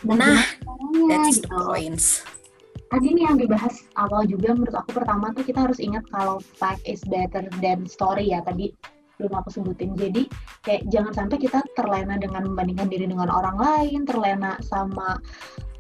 [0.06, 1.58] Dan Nah, caranya that's the gitu.
[1.66, 2.06] points
[2.88, 6.80] Tadi nih yang dibahas awal juga menurut aku pertama tuh kita harus ingat kalau fact
[6.88, 8.72] is better than story ya tadi
[9.20, 9.92] belum aku sebutin.
[9.98, 10.30] Jadi
[10.64, 15.18] kayak jangan sampai kita terlena dengan membandingkan diri dengan orang lain, terlena sama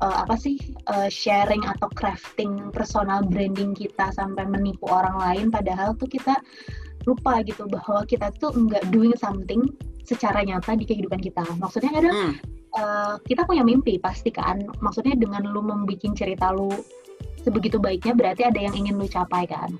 [0.02, 0.58] uh, apa sih
[0.90, 6.38] uh, sharing atau crafting personal branding kita sampai menipu orang lain padahal tuh kita
[7.06, 9.64] lupa gitu bahwa kita tuh nggak doing something
[10.08, 11.44] secara nyata di kehidupan kita.
[11.60, 12.34] Maksudnya kadang Hmm.
[12.78, 14.64] eh, kita punya mimpi pasti kan.
[14.80, 16.72] Maksudnya dengan lu membuat cerita lu
[17.44, 19.72] sebegitu baiknya berarti ada yang ingin lu capai kan.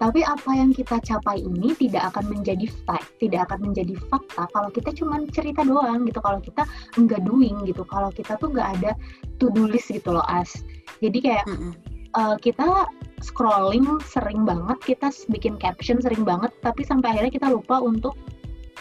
[0.00, 4.72] Tapi apa yang kita capai ini tidak akan menjadi fact, tidak akan menjadi fakta kalau
[4.72, 6.20] kita cuma cerita doang gitu.
[6.20, 6.64] Kalau kita
[6.96, 7.84] nggak doing gitu.
[7.84, 8.92] Kalau kita tuh nggak ada
[9.36, 10.64] to do list gitu loh as.
[11.04, 11.72] Jadi kayak Mm-mm.
[12.16, 12.88] eh, kita
[13.20, 18.16] scrolling sering banget, kita bikin caption sering banget, tapi sampai akhirnya kita lupa untuk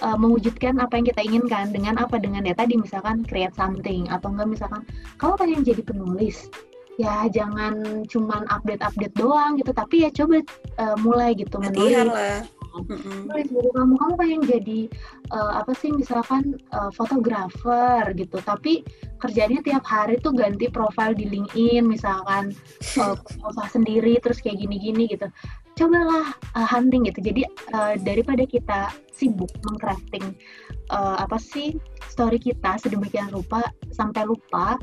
[0.02, 2.18] eh, mewujudkan apa yang kita inginkan dengan apa?
[2.18, 4.82] Dengan ya tadi misalkan create something atau enggak misalkan
[5.20, 6.48] kamu pengen jadi penulis.
[7.00, 10.44] Ya jangan cuman update-update doang gitu tapi ya coba
[10.80, 12.08] eh, mulai gitu menulis.
[12.08, 12.44] lah.
[12.70, 13.26] Mm-mm.
[13.26, 14.80] nulis buku kamu kamu pengen jadi
[15.34, 16.54] eh, apa sih misalkan
[16.94, 18.86] fotografer gitu tapi
[19.18, 22.54] kerjanya tiap hari tuh ganti profile di LinkedIn misalkan
[23.50, 25.28] usaha sendiri terus kayak gini-gini gitu
[25.80, 27.20] cobalah eh, hunting gitu.
[27.24, 30.36] Jadi eh, daripada kita sibuk mengcrafting
[30.92, 31.80] eh, apa sih
[32.12, 33.64] story kita sedemikian rupa
[33.96, 34.76] sampai lupa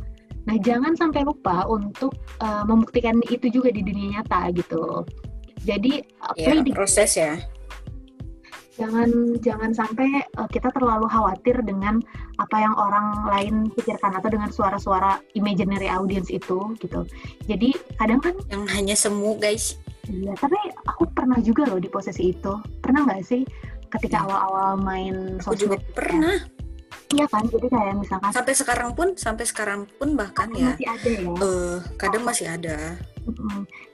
[0.46, 5.04] nah jangan sampai lupa untuk eh, membuktikan itu juga di dunia nyata gitu.
[5.66, 7.34] Jadi eh, ya proses ya.
[8.76, 11.96] Jangan jangan sampai uh, kita terlalu khawatir dengan
[12.36, 17.08] apa yang orang lain pikirkan atau dengan suara-suara imaginary audience itu gitu.
[17.48, 22.30] Jadi kadang kan yang hanya semu guys iya tapi aku pernah juga loh di posisi
[22.30, 23.42] itu pernah nggak sih
[23.90, 26.36] ketika awal-awal main aku juga sosmed pernah
[27.14, 31.10] iya kan jadi kayak misalkan sampai sekarang pun sampai sekarang pun bahkan ya masih ada
[31.10, 32.76] ya eh kadang masih ada.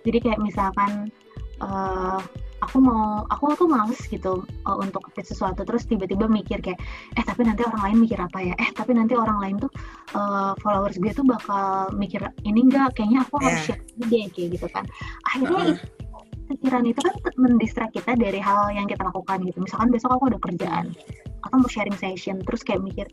[0.04, 1.08] Jadi kayak misalkan
[1.56, 2.20] eh,
[2.62, 6.76] aku mau aku tuh males gitu eh, untuk update sesuatu terus tiba-tiba mikir kayak
[7.16, 8.52] eh tapi nanti orang lain mikir apa ya?
[8.60, 9.72] Eh tapi nanti orang lain tuh
[10.12, 13.64] eh, followers gue tuh bakal mikir ini enggak kayaknya aku harus Ya.
[13.72, 14.84] share ini deh kayak gitu kan.
[15.32, 15.74] Akhirnya itu,
[16.52, 19.58] pikiran itu kan mendistract kita dari hal yang kita lakukan gitu.
[19.64, 20.92] Misalkan besok aku ada kerjaan.
[21.42, 23.06] atau mau sharing session terus kayak mikir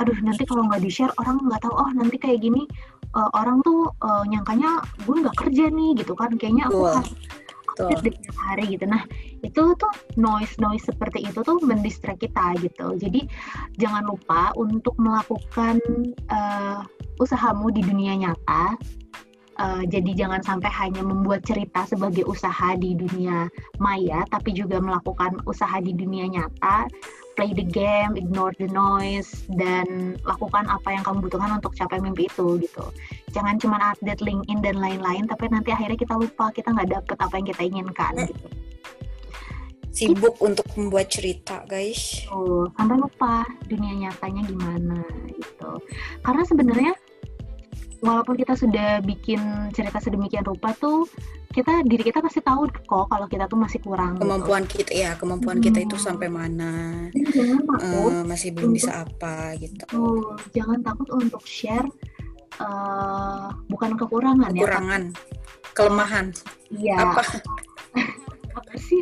[0.00, 2.64] aduh nanti kalau nggak di share orang nggak tahu oh nanti kayak gini
[3.12, 6.88] uh, orang tuh uh, nyangkanya gue nggak kerja nih gitu kan kayaknya aku
[7.76, 7.86] Betul.
[7.92, 9.02] harus di hari gitu nah
[9.44, 13.28] itu tuh noise noise seperti itu tuh mendistract kita gitu jadi
[13.76, 15.76] jangan lupa untuk melakukan
[16.32, 16.80] uh,
[17.20, 18.80] usahamu di dunia nyata
[19.60, 23.44] Uh, jadi jangan sampai hanya membuat cerita sebagai usaha di dunia
[23.76, 26.88] maya, tapi juga melakukan usaha di dunia nyata.
[27.36, 32.24] Play the game, ignore the noise, dan lakukan apa yang kamu butuhkan untuk capai mimpi
[32.24, 32.84] itu gitu.
[33.36, 37.34] Jangan cuma update LinkedIn dan lain-lain, tapi nanti akhirnya kita lupa kita nggak dapet apa
[37.36, 38.48] yang kita inginkan gitu.
[39.92, 42.24] Sibuk untuk membuat cerita, guys.
[42.24, 45.70] Tuh, sampai lupa dunia nyatanya gimana gitu.
[46.24, 46.92] Karena sebenarnya
[48.00, 49.40] walaupun kita sudah bikin
[49.72, 51.04] cerita sedemikian rupa tuh
[51.50, 54.22] kita diri kita pasti tahu kok kalau kita tuh masih kurang gitu.
[54.24, 57.06] Kemampuan kita ya, kemampuan kita itu sampai mana?
[57.10, 59.82] Dan jangan takut Eh, masih belum bisa apa gitu.
[59.90, 61.86] tuh, jangan takut untuk share
[62.56, 65.02] eh, bukan kekurangan ya Kekurangan,
[65.74, 66.26] kelemahan,
[66.70, 67.22] iya apa?
[68.50, 68.98] apa sih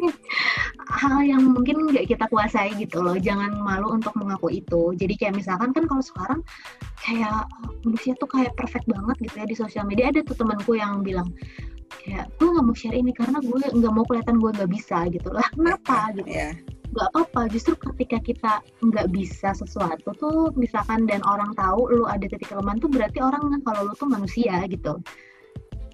[0.93, 5.35] hal yang mungkin nggak kita kuasai gitu loh jangan malu untuk mengaku itu jadi kayak
[5.41, 6.41] misalkan kan kalau sekarang
[7.09, 7.49] kayak
[7.89, 10.13] manusia tuh kayak perfect banget gitu ya di sosial media.
[10.13, 11.33] Ada tuh temanku yang bilang
[12.05, 15.29] kayak gue nggak mau share ini karena gue nggak mau kelihatan gue nggak bisa gitu.
[15.33, 16.13] Lah kenapa?
[16.13, 16.29] Gitu.
[16.29, 16.53] Ya,
[16.93, 18.53] nggak apa-apa justru ketika kita
[18.85, 23.41] nggak bisa sesuatu tuh misalkan dan orang tahu lu ada titik kelemahan tuh berarti orang
[23.41, 25.01] nggak kalau lu tuh manusia gitu.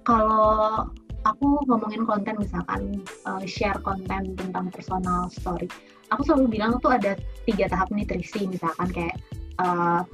[0.04, 0.90] Kalau
[1.24, 5.64] aku ngomongin konten misalkan uh, share konten tentang personal story
[6.12, 7.16] aku selalu bilang tuh ada
[7.48, 9.16] tiga tahap nutrisi misalkan kayak
[9.62, 10.04] uh,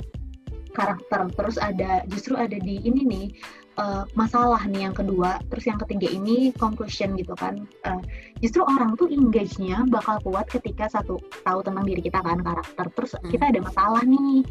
[0.72, 1.30] karakter.
[1.34, 3.26] Terus ada justru ada di ini nih
[3.80, 5.40] uh, masalah nih yang kedua.
[5.50, 7.66] Terus yang ketiga ini conclusion gitu kan.
[7.86, 8.00] Uh,
[8.44, 12.86] justru orang tuh engage-nya bakal kuat ketika satu tahu tentang diri kita kan karakter.
[12.96, 13.30] Terus Hmm.
[13.30, 14.44] kita ada masalah nih.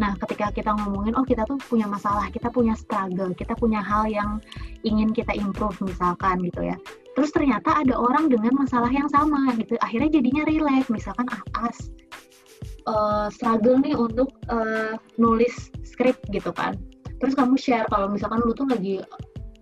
[0.00, 4.08] Nah ketika kita ngomongin oh kita tuh punya masalah kita punya struggle kita punya hal
[4.08, 4.40] yang
[4.88, 6.76] ingin kita improve misalkan gitu ya.
[7.12, 9.76] Terus ternyata ada orang dengan masalah yang sama gitu.
[9.84, 10.88] Akhirnya jadinya relate.
[10.88, 11.28] Misalkan
[11.60, 11.92] as
[12.86, 16.78] uh, struggle nih untuk uh, nulis skrip gitu kan.
[17.22, 18.98] Terus kamu share kalau misalkan lu tuh lagi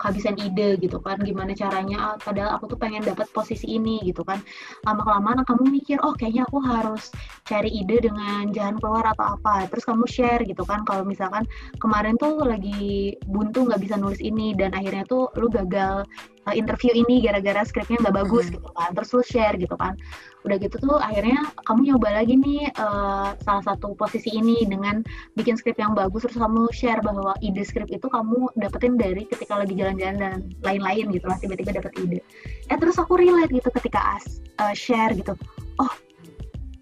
[0.01, 4.25] kehabisan ide gitu kan gimana caranya ah, padahal aku tuh pengen dapat posisi ini gitu
[4.25, 4.41] kan.
[4.89, 7.13] Lama kelamaan kamu mikir oh kayaknya aku harus
[7.45, 9.69] cari ide dengan jalan keluar atau apa.
[9.69, 11.45] Terus kamu share gitu kan kalau misalkan
[11.77, 16.09] kemarin tuh lagi buntu nggak bisa nulis ini dan akhirnya tuh lu gagal
[16.49, 18.55] uh, interview ini gara-gara skripnya nggak bagus Mhm.
[18.57, 19.95] gitu kan terus lu share gitu kan
[20.41, 25.05] udah gitu tuh akhirnya kamu nyoba lagi nih uh, salah satu posisi ini dengan
[25.37, 29.61] bikin skrip yang bagus terus kamu share bahwa ide skrip itu kamu dapetin dari ketika
[29.61, 32.25] lagi jalan-jalan dan lain-lain gitu lah tiba-tiba dapet ide
[32.73, 35.37] eh terus aku relate gitu ketika as uh, share gitu
[35.77, 35.93] oh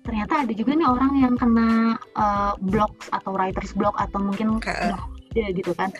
[0.06, 4.94] ternyata ada juga nih orang yang kena uh, blogs atau writers block atau mungkin Ka-
[5.30, 5.92] ide gitu kan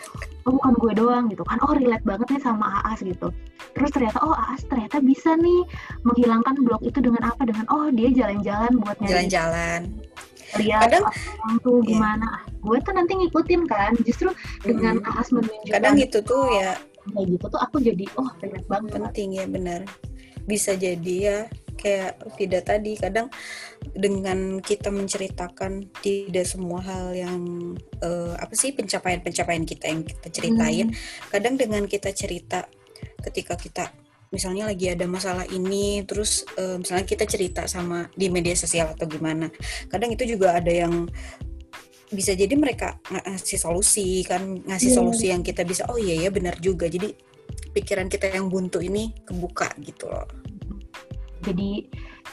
[0.43, 3.29] oh bukan gue doang gitu kan oh relate banget nih sama Aas gitu
[3.71, 5.61] terus ternyata oh Aas ternyata bisa nih
[6.01, 9.81] menghilangkan blog itu dengan apa dengan oh dia jalan-jalan buat nyari jalan-jalan.
[10.57, 11.87] lihat Kadang- orang tuh Iya.
[11.87, 15.11] gimana Ah, gue tuh nanti ngikutin kan justru dengan Mm-mm.
[15.11, 16.73] Aas menunjukkan Kadang itu tuh ya
[17.07, 19.81] kayak gitu tuh aku jadi oh relate banget penting ya benar.
[20.43, 21.37] Bisa jadi ya
[21.79, 23.31] kayak tidak tadi kadang
[23.95, 27.41] dengan kita menceritakan tidak semua hal yang
[28.03, 30.87] eh, apa sih pencapaian-pencapaian kita yang kita ceritain
[31.31, 32.67] kadang dengan kita cerita
[33.23, 33.87] ketika kita
[34.29, 39.07] misalnya lagi ada masalah ini terus eh, misalnya kita cerita sama di media sosial atau
[39.07, 39.47] gimana
[39.87, 41.07] kadang itu juga ada yang
[42.09, 44.97] bisa jadi mereka ngasih solusi kan ngasih Iya.
[44.97, 46.89] solusi yang kita bisa oh iya ya benar juga.
[46.89, 47.13] Jadi
[47.73, 50.25] pikiran kita yang buntu ini kebuka gitu loh
[51.41, 51.87] jadi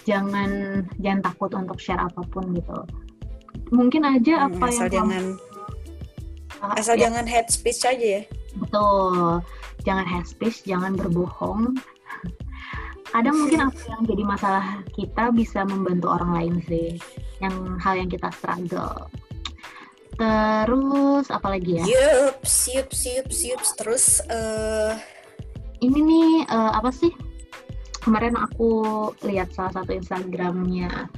[0.04, 0.50] jangan
[0.98, 2.78] jangan takut untuk share apa pun gitu.
[3.70, 5.24] Mungkin aja Hmm, apa asal yang jangan
[6.56, 8.22] kamu- asal ya, jangan head speech aja ya.
[8.56, 9.40] Betul.
[9.84, 11.74] Jangan hate speech jangan berbohong.
[13.06, 16.88] Kadang mungkin apa yang jadi masalah kita bisa membantu orang lain sih.
[17.38, 19.08] Yang hal yang kita struggle.
[20.16, 21.84] Terus apalagi ya?
[21.84, 24.96] Yups yups yups yups terus eh
[25.84, 27.12] ini nih eh, apa sih
[28.06, 28.70] kemarin aku
[29.26, 31.10] lihat salah satu Instagramnya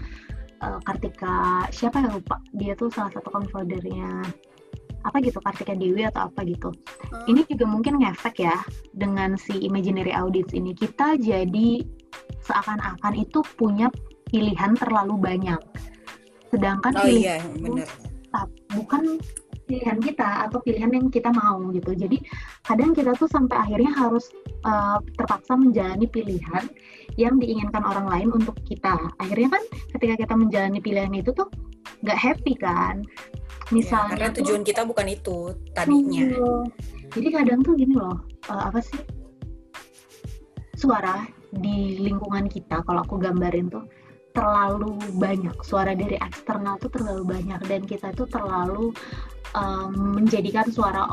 [0.65, 4.25] eh, Kartika siapa yang lupa dia tuh salah satu konfoldernya
[5.05, 6.75] apa gitu Kartika Dewi atau apa gitu.
[7.29, 8.57] Ini juga mungkin ngefek ya
[8.97, 10.75] dengan si imaginary audience ini.
[10.75, 11.87] Kita jadi
[12.43, 13.93] seakan-akan itu punya
[14.27, 15.61] pilihan terlalu banyak.
[16.51, 17.87] Sedangkan oh pilihan iya
[18.29, 19.23] tetap bukan
[19.69, 21.93] pilihan kita atau pilihan yang kita mau gitu.
[21.95, 22.19] Jadi
[22.65, 24.33] kadang kita tuh sampai akhirnya harus
[24.65, 26.65] uh, terpaksa menjalani pilihan
[27.19, 28.95] yang diinginkan orang lain untuk kita.
[29.19, 29.63] Akhirnya kan
[29.99, 31.51] ketika kita menjalani pilihan itu tuh
[32.03, 33.03] nggak happy kan.
[33.69, 35.39] Misalnya ya, karena tujuan tuh, kita bukan itu
[35.77, 36.25] tadinya.
[36.41, 36.65] Uh,
[37.13, 38.17] jadi kadang tuh gini loh,
[38.49, 38.97] uh, apa sih
[40.79, 43.83] suara di lingkungan kita kalau aku gambarin tuh
[44.37, 48.93] terlalu banyak suara dari eksternal tuh terlalu banyak dan kita tuh terlalu
[49.57, 51.09] um, menjadikan suara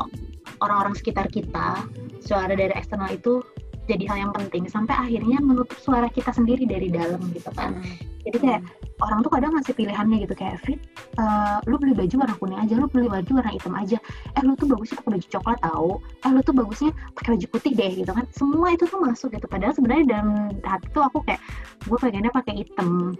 [0.62, 1.84] orang-orang sekitar kita
[2.22, 3.42] suara dari eksternal itu
[3.86, 7.96] jadi hal yang penting sampai akhirnya menutup suara kita sendiri dari dalam gitu kan hmm.
[8.26, 8.85] jadi kayak hmm.
[9.04, 10.80] Orang tuh kadang ngasih pilihannya gitu kayak Fit
[11.20, 13.98] uh, lu beli baju warna kuning aja lu beli baju warna hitam aja.
[14.36, 15.90] Eh lu tuh bagusnya pakai baju coklat tau.
[16.24, 18.24] Eh lu tuh bagusnya pakai baju putih deh gitu kan.
[18.32, 19.46] Semua itu tuh masuk gitu.
[19.48, 20.28] Padahal sebenarnya dalam
[20.64, 21.40] hati tuh aku kayak
[21.84, 23.12] gue pengennya pakai hitam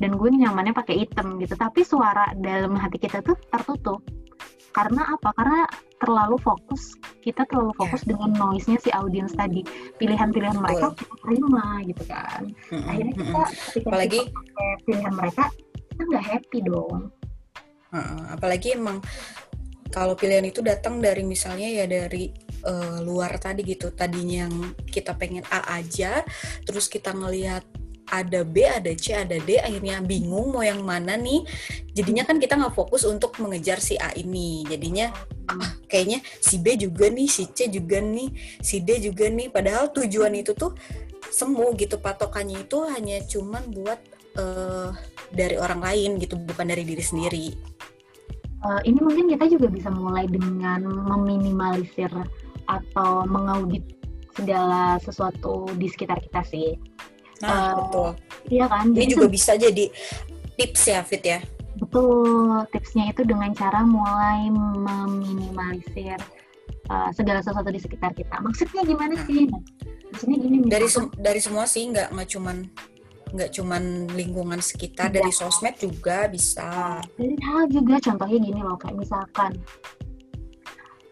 [0.00, 1.54] dan gue nyamannya pakai hitam gitu.
[1.54, 4.02] Tapi suara dalam hati kita tuh tertutup
[4.70, 5.60] karena apa karena
[6.00, 7.78] terlalu fokus kita terlalu ya.
[7.84, 8.08] fokus yeah.
[8.14, 9.60] dengan noise-nya si audiens tadi
[9.98, 12.88] pilihan-pilihan mereka kita terima gitu kan mm-hmm.
[12.88, 15.44] akhirnya kita ketika apalagi kita pilihan mereka
[15.76, 17.00] kita nggak happy dong
[17.92, 18.98] uh, apalagi emang
[19.90, 22.30] kalau pilihan itu datang dari misalnya ya dari
[22.62, 24.54] uh, luar tadi gitu tadinya yang
[24.86, 26.22] kita pengen A aja
[26.62, 27.66] terus kita ngelihat
[28.10, 31.46] ada B, ada C, ada D, akhirnya bingung mau yang mana nih.
[31.94, 34.66] Jadinya kan kita nggak fokus untuk mengejar si A ini.
[34.66, 35.14] Jadinya
[35.46, 38.28] ah, kayaknya si B juga nih, si C juga nih,
[38.60, 39.48] si D juga nih.
[39.48, 40.74] Padahal tujuan itu tuh
[41.30, 44.00] semu gitu patokannya itu hanya cuman buat
[44.34, 44.90] uh,
[45.30, 47.46] dari orang lain gitu, bukan dari diri sendiri.
[48.60, 52.12] Uh, ini mungkin kita juga bisa mulai dengan meminimalisir
[52.68, 53.82] atau mengaudit
[54.36, 56.78] segala sesuatu di sekitar kita sih.
[57.40, 58.08] Nah, uh, betul.
[58.52, 58.84] Iya kan?
[58.92, 59.88] Ini juga bisa jadi
[60.60, 61.40] tips ya, Fit ya.
[61.80, 62.68] Betul.
[62.72, 66.20] Tipsnya itu dengan cara mulai meminimalisir
[66.92, 68.36] uh, segala sesuatu di sekitar kita.
[68.44, 69.24] Maksudnya gimana nah.
[69.24, 69.48] sih?
[70.12, 72.56] Maksudnya gini misalkan, dari sem dari semua sih nggak nggak cuman
[73.30, 75.22] nggak cuman lingkungan sekitar ya.
[75.22, 79.54] dari sosmed juga bisa dari hal juga contohnya gini loh kayak misalkan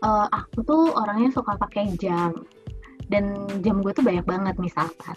[0.03, 2.35] uh, aku tuh orangnya suka pakai jam
[3.07, 5.15] dan jam gue tuh banyak banget misalkan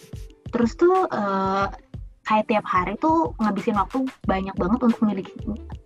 [0.52, 1.68] terus tuh uh,
[2.22, 5.28] kayak tiap hari tuh ngabisin waktu banyak banget untuk milih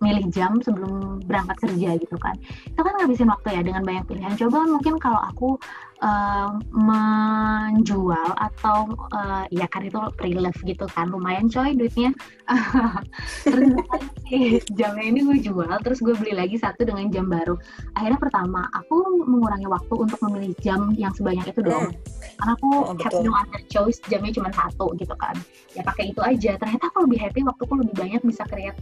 [0.04, 2.36] milih jam sebelum berangkat kerja gitu kan.
[2.68, 4.36] Itu kan ngabisin waktu ya dengan banyak pilihan.
[4.36, 5.56] Coba mungkin kalau aku
[6.02, 11.08] uh, menjual atau uh, ya kan itu pre-love gitu kan.
[11.08, 12.12] Lumayan coy duitnya.
[13.44, 17.58] Terus jamnya ini gue jual terus gue beli lagi satu dengan jam baru.
[17.94, 21.90] Akhirnya pertama aku mengurangi waktu untuk memilih jam yang sebanyak itu dong.
[21.90, 21.98] Hmm.
[22.36, 25.34] karena aku oh, have no other choice jamnya cuma satu gitu kan.
[25.74, 26.58] Ya pakai itu aja.
[26.58, 28.78] Ternyata aku lebih happy waktuku lebih banyak bisa create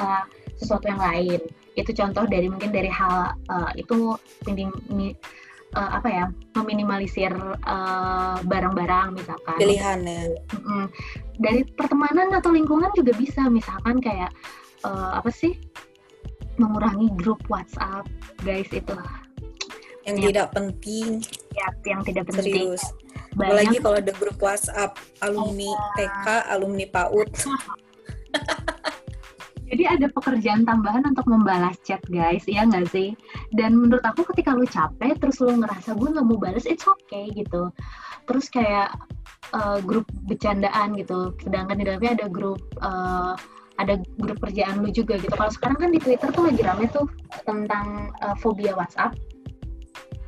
[0.00, 0.24] uh,
[0.56, 1.40] sesuatu yang lain.
[1.76, 4.72] Itu contoh dari mungkin dari hal uh, itu penting
[5.76, 6.24] uh, apa ya
[6.56, 9.56] meminimalisir eh, barang-barang misalkan.
[9.60, 10.22] Pilihan ya.
[10.56, 10.84] Mm-hmm.
[11.36, 14.32] dari pertemanan atau lingkungan juga bisa misalkan kayak
[14.88, 15.52] uh, apa sih
[16.56, 18.08] mengurangi grup WhatsApp
[18.40, 18.96] guys itu.
[20.08, 20.24] Yang ya.
[20.32, 21.08] tidak penting.
[21.52, 22.72] Ya yang tidak penting.
[22.72, 22.82] Serius.
[23.36, 27.30] Apalagi kalau ada grup WhatsApp alumni oh, TK alumni PAUD
[29.66, 33.18] Jadi ada pekerjaan tambahan untuk membalas chat guys, ya nggak sih?
[33.50, 37.26] Dan menurut aku ketika lu capek, terus lu ngerasa gue nggak mau balas, it's okay
[37.34, 37.74] gitu.
[38.30, 38.94] Terus kayak
[39.50, 43.34] uh, grup bercandaan gitu, sedangkan di dalamnya ada grup uh,
[43.76, 45.34] ada grup kerjaan lu juga gitu.
[45.36, 47.06] Kalau sekarang kan di Twitter tuh lagi rame tuh
[47.44, 49.12] tentang uh, fobia WhatsApp.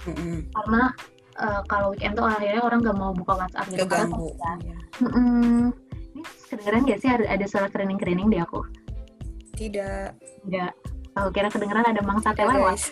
[0.04, 0.52] Mm-hmm.
[0.52, 0.82] Karena
[1.40, 3.88] uh, kalau weekend tuh akhirnya orang nggak mau buka WhatsApp gitu.
[3.88, 4.28] Keganggu.
[4.36, 4.78] Karena ya.
[5.00, 5.62] mm-hmm.
[6.18, 8.66] Ini kedengeran gak sih ada, ada suara kerening-kerening di aku?
[9.58, 10.08] Tidak.
[10.46, 10.72] Tidak.
[11.18, 12.78] Aku kira kedengeran ada mangsa sate lewat.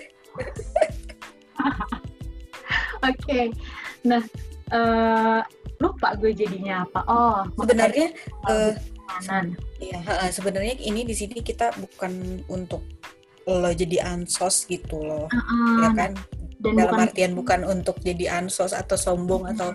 [3.06, 3.14] Oke.
[3.22, 3.44] okay.
[4.02, 4.22] Nah,
[4.74, 5.40] uh,
[5.78, 7.00] lupa gue jadinya apa.
[7.06, 8.10] Oh, sebenarnya
[8.50, 8.74] uh,
[9.78, 12.82] Iya, uh, sebenarnya ini di sini kita bukan untuk
[13.46, 15.30] lo jadi ansos gitu loh.
[15.30, 15.78] Uh -uh.
[15.86, 16.12] Ya kan?
[16.56, 19.70] Dan dalam bukan, artian bukan untuk jadi ansos atau sombong uh, atau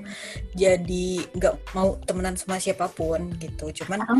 [0.58, 4.18] jadi nggak mau temenan sama siapa pun gitu cuman uh,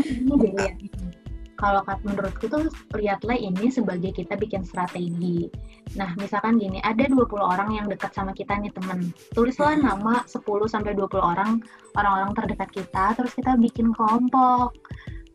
[1.62, 2.66] kalau menurutku tuh
[2.98, 5.46] lihatlah ini sebagai kita bikin strategi.
[5.94, 9.14] Nah, misalkan gini, ada 20 orang yang dekat sama kita nih temen.
[9.30, 11.62] Tulislah nama 10 sampai 20 orang
[11.94, 14.74] orang-orang terdekat kita, terus kita bikin kelompok.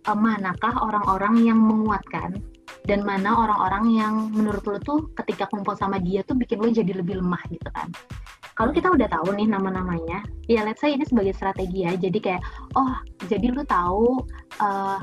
[0.03, 2.43] E, manakah orang-orang yang menguatkan
[2.87, 6.91] dan mana orang-orang yang menurut lo tuh ketika kumpul sama dia tuh bikin lo jadi
[6.91, 7.87] lebih lemah gitu kan.
[8.57, 11.93] Kalau kita udah tahu nih nama-namanya, ya let's say ini sebagai strategi ya.
[11.93, 12.41] Jadi kayak,
[12.73, 12.97] oh,
[13.29, 14.25] jadi lo tahu
[14.57, 14.97] uh,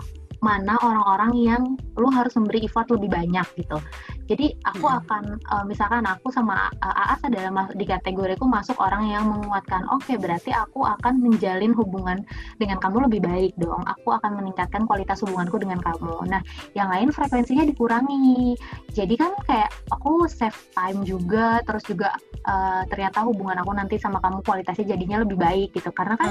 [0.45, 1.63] mana orang-orang yang
[1.97, 3.81] lu harus memberi effort lebih banyak gitu.
[4.29, 5.01] Jadi aku Hmm.
[5.01, 9.85] akan uh, misalkan aku sama uh, Aas adalah di kategoriku masuk orang yang menguatkan.
[9.93, 12.21] Oke, berarti aku akan menjalin hubungan
[12.61, 13.81] dengan kamu lebih baik dong.
[13.85, 16.29] Aku akan meningkatkan kualitas hubunganku dengan kamu.
[16.29, 16.41] Nah,
[16.77, 18.57] yang lain frekuensinya dikurangi.
[18.93, 22.17] Jadi kan kayak aku save time juga, terus juga
[22.49, 25.89] uh, ternyata hubungan aku nanti sama kamu kualitasnya jadinya lebih baik gitu.
[25.93, 26.31] Karena kan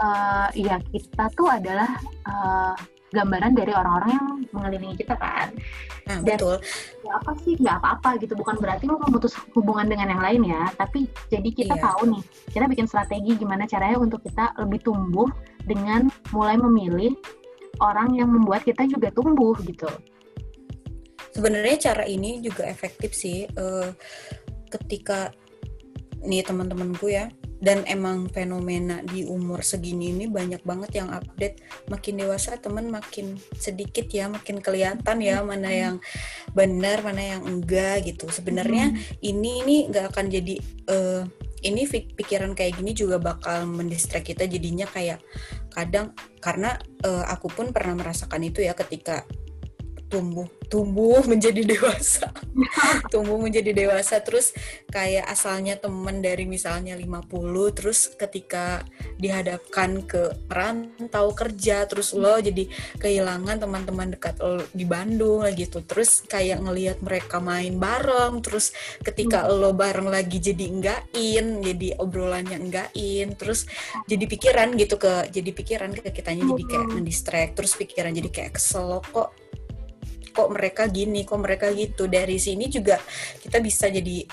[0.00, 1.88] Ah, eh, ya kita tuh adalah
[2.24, 2.74] eh,
[3.10, 5.50] gambaran dari orang-orang yang mengelilingi kita kan
[6.06, 6.56] nah, Dan- betul.
[7.02, 10.70] ya apa sih nggak apa-apa gitu bukan berarti lo memutus hubungan dengan yang lain ya
[10.78, 11.82] tapi jadi kita Iya.
[11.90, 12.22] tahu nih
[12.54, 15.26] kita bikin strategi gimana caranya untuk kita lebih tumbuh
[15.66, 17.14] dengan mulai memilih
[17.82, 19.90] orang yang membuat kita juga tumbuh gitu
[21.30, 23.88] Sebenarnya cara ini juga efektif sih eh,
[24.66, 25.30] ketika
[26.26, 27.30] nih teman-temanku ya
[27.60, 31.60] dan emang fenomena di umur segini ini banyak banget yang update.
[31.92, 35.96] Makin dewasa teman makin sedikit ya makin kelihatan ya mana yang
[36.56, 38.32] benar mana yang enggak gitu.
[38.32, 40.54] Sebenarnya ini ini nggak akan jadi
[40.88, 41.22] eh,
[41.60, 41.84] ini
[42.16, 45.20] pikiran kayak gini juga bakal mendistract kita jadinya kayak
[45.70, 49.28] kadang karena eh, aku pun pernah merasakan itu ya ketika
[50.10, 52.30] tumbuh tumbuh menjadi dewasa.
[53.12, 54.22] Tumbuh menjadi dewasa.
[54.22, 54.54] Terus
[54.88, 58.86] kayak asalnya temen dari misalnya 50 terus ketika
[59.18, 62.70] dihadapkan ke perantau kerja terus lo jadi
[63.02, 68.70] kehilangan teman-teman dekat lo di Bandung gitu terus kayak ngelihat mereka main bareng terus
[69.02, 73.66] ketika lo bareng lagi jadi enggakin jadi obrolannya enggakin terus
[74.06, 76.96] jadi pikiran gitu ke jadi pikiran ke kitanya jadi kayak Hmm.
[76.96, 79.30] mendistract terus pikiran jadi kayak kesel lo kok
[80.30, 82.06] kok mereka gini, kok mereka gitu.
[82.06, 82.98] Dari sini juga
[83.42, 84.24] kita bisa jadi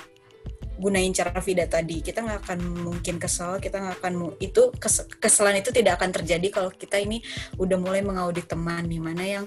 [0.77, 2.05] gunain cara Vida tadi.
[2.05, 6.47] Kita nggak akan mungkin kesel, kita nggak akan itu kes- kesalahan itu tidak akan terjadi
[6.53, 7.19] kalau kita ini
[7.57, 9.45] udah mulai mengaudit teman nih mana yang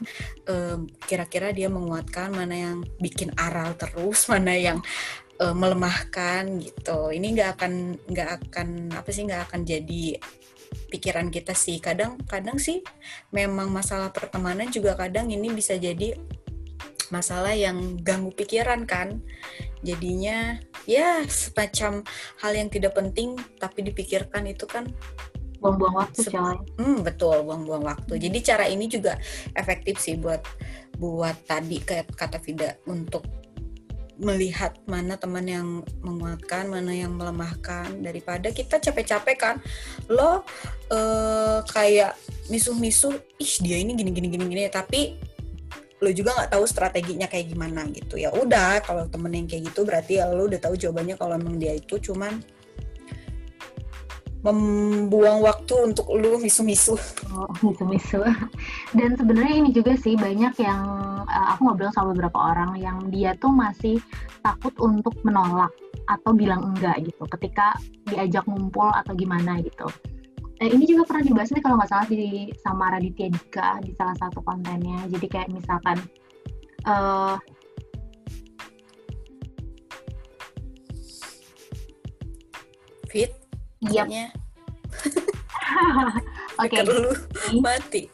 [1.06, 4.78] kira-kira dia menguatkan, mana yang bikin aral terus, mana yang
[5.38, 7.14] eh, melemahkan gitu.
[7.14, 7.72] Ini nggak akan
[8.10, 10.18] nggak akan apa sih nggak akan jadi
[10.90, 11.78] pikiran kita sih.
[11.78, 12.82] Kadang-kadang sih
[13.30, 16.18] memang masalah pertemanan juga kadang ini bisa jadi
[17.10, 19.20] masalah yang ganggu pikiran kan.
[19.84, 22.04] Jadinya ya semacam
[22.40, 24.88] hal yang tidak penting tapi dipikirkan itu kan
[25.60, 26.56] buang-buang waktu coy.
[26.80, 28.16] Hmm, betul buang-buang waktu.
[28.16, 29.20] Jadi cara ini juga
[29.52, 30.40] efektif sih buat
[30.96, 33.24] buat tadi kayak kata Vida untuk
[34.20, 35.68] melihat mana teman yang
[36.04, 38.04] menguatkan, mana yang melemahkan.
[38.04, 39.56] Daripada kita capek-capek kan
[40.12, 40.44] lo
[40.92, 42.16] eh, kayak
[42.50, 45.14] misuh-misuh ih dia ini gini gini gini gini tapi
[46.00, 49.84] lo juga nggak tahu strateginya kayak gimana gitu ya udah kalau temen yang kayak gitu
[49.84, 52.40] berarti ya lo udah tahu jawabannya kalau emang dia itu cuman
[54.40, 56.96] membuang waktu untuk lu misu-misu
[57.30, 58.24] Oh, misu-misu.
[58.96, 60.82] Dan sebenarnya ini juga sih banyak yang
[61.28, 64.02] uh, aku ngobrol sama beberapa orang yang dia tuh masih
[64.42, 65.70] takut untuk menolak
[66.10, 67.76] atau bilang enggak gitu ketika
[68.10, 69.86] diajak ngumpul atau gimana gitu.
[70.60, 74.12] Eh, ini juga pernah dibahas nih kalau nggak salah di sama Raditya Dika di salah
[74.20, 75.08] satu kontennya.
[75.08, 75.96] Jadi kayak misalkan
[76.84, 77.36] eh
[83.08, 83.32] fit
[83.80, 84.30] kayaknya
[86.62, 86.76] oke
[87.60, 88.04] mati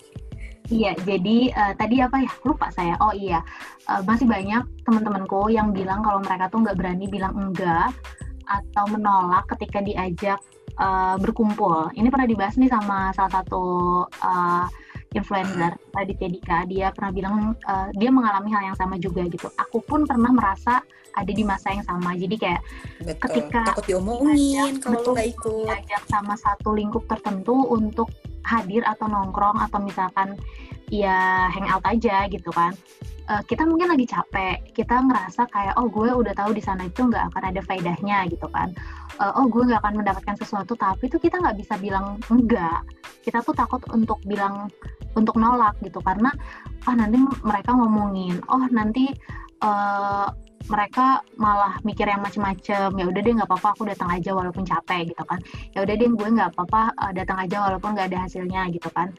[0.67, 2.31] Iya, jadi eh, tadi apa ya?
[2.43, 2.99] Lupa saya.
[2.99, 3.39] Oh iya,
[3.87, 7.95] Eh, masih banyak teman-temanku yang bilang kalau mereka tuh nggak berani bilang enggak
[8.51, 10.43] atau menolak ketika diajak
[10.77, 11.93] eh, berkumpul.
[11.97, 13.65] Ini pernah dibahas nih sama salah satu
[14.09, 14.67] eh,
[15.17, 16.59] influencer Raditya Dika.
[16.69, 19.49] Dia pernah bilang eh, dia mengalami hal yang sama juga gitu.
[19.57, 20.85] Aku pun pernah merasa
[21.17, 22.13] ada di masa yang sama.
[22.13, 22.61] Jadi kayak
[23.01, 28.13] betul Ketika takut diomongin kalau betul, nggak ikut diajak sama satu lingkup tertentu untuk
[28.47, 30.39] hadir atau nongkrong atau misalkan
[30.91, 32.75] ya hangout aja gitu kan.
[33.27, 37.11] Eh, kita mungkin lagi capek kita ngerasa kayak oh gue udah tahu di sana itu
[37.11, 38.71] nggak akan ada faedahnya gitu kan.
[39.19, 42.87] Eh, oh gue nggak akan mendapatkan sesuatu tapi itu kita nggak bisa bilang enggak.
[43.27, 44.71] Kita tuh takut untuk bilang
[45.19, 46.31] untuk nolak gitu karena
[46.87, 49.11] oh nanti mereka ngomongin oh nanti
[49.59, 50.29] eh,
[50.71, 55.11] mereka malah mikir yang macem-macem ya udah deh nggak apa-apa aku datang aja walaupun capek
[55.11, 55.43] gitu kan.
[55.75, 59.11] Ya udah deh gue nggak apa-apa datang aja walaupun nggak ada hasilnya gitu kan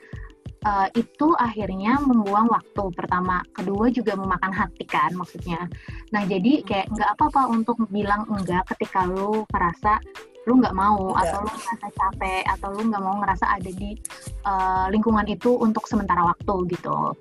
[0.67, 2.83] Eh, itu akhirnya membuang waktu.
[2.91, 5.63] Pertama kedua juga memakan hati kan maksudnya.
[6.11, 9.95] Nah jadi kayak nggak apa-apa untuk bilang enggak ketika lu merasa
[10.43, 11.23] lu nggak mau Enggak.
[11.27, 13.95] atau lu ngerasa capek atau lu nggak mau ngerasa ada di
[14.43, 17.15] eh, lingkungan itu untuk sementara waktu gitu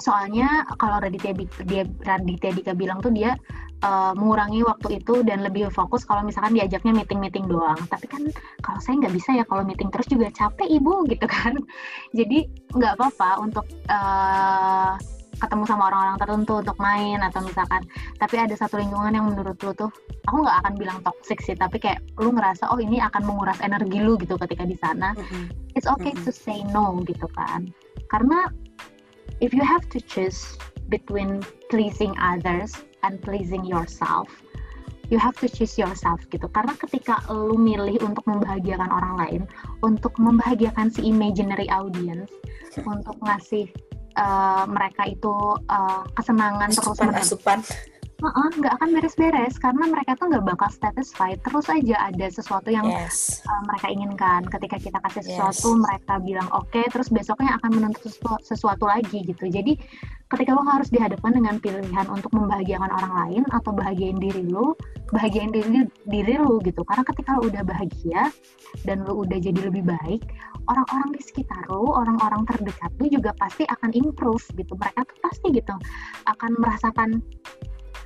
[0.00, 1.36] soalnya kalau Raditya,
[1.68, 3.36] dia, Raditya Dika bilang tuh dia
[3.84, 7.78] uh, mengurangi waktu itu dan lebih fokus kalau misalkan diajaknya meeting-meeting doang.
[7.88, 8.22] Tapi kan
[8.64, 11.56] kalau saya nggak bisa ya kalau meeting terus juga capek ibu gitu kan.
[12.16, 14.96] Jadi nggak apa-apa untuk uh,
[15.40, 17.80] ketemu sama orang-orang tertentu untuk main atau misalkan
[18.20, 19.88] tapi ada satu lingkungan yang menurut lu tuh
[20.28, 24.04] aku nggak akan bilang toxic sih tapi kayak lu ngerasa oh ini akan menguras energi
[24.04, 25.48] lu gitu ketika di sana mm-hmm.
[25.72, 26.28] it's okay mm-hmm.
[26.28, 27.72] to say no gitu kan
[28.12, 28.52] karena
[29.40, 30.56] if you have to choose
[30.88, 31.40] between
[31.72, 34.28] pleasing others and pleasing yourself
[35.10, 36.46] you have to choose yourself gitu.
[36.54, 39.42] Karena ketika lu milih untuk membahagiakan orang lain
[39.82, 42.30] untuk membahagiakan si imaginary audience
[42.86, 43.66] untuk ngasih
[44.14, 45.34] uh, mereka itu
[45.66, 47.58] uh, kesenangan asupan, terus asupan
[48.20, 52.84] nggak uh akan beres-beres karena mereka tuh nggak bakal satisfied terus aja ada sesuatu yang
[52.88, 53.44] yes.
[53.48, 55.82] uh, mereka inginkan ketika kita kasih sesuatu yes.
[55.84, 59.76] mereka bilang oke okay, terus besoknya akan menuntut sesuatu, sesuatu lagi gitu jadi
[60.30, 64.78] ketika lo harus dihadapkan dengan pilihan untuk membahagiakan orang lain atau bahagiain diri lo,
[65.10, 66.86] bahagiain diri diri lo gitu.
[66.86, 68.30] Karena ketika lo udah bahagia
[68.86, 70.22] dan lo udah jadi lebih baik,
[70.70, 74.78] orang-orang di sekitar lo, orang-orang terdekat lo juga pasti akan improve gitu.
[74.78, 75.74] Mereka tuh pasti gitu
[76.30, 77.10] akan merasakan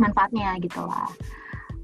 [0.03, 1.09] manfaatnya gitu lah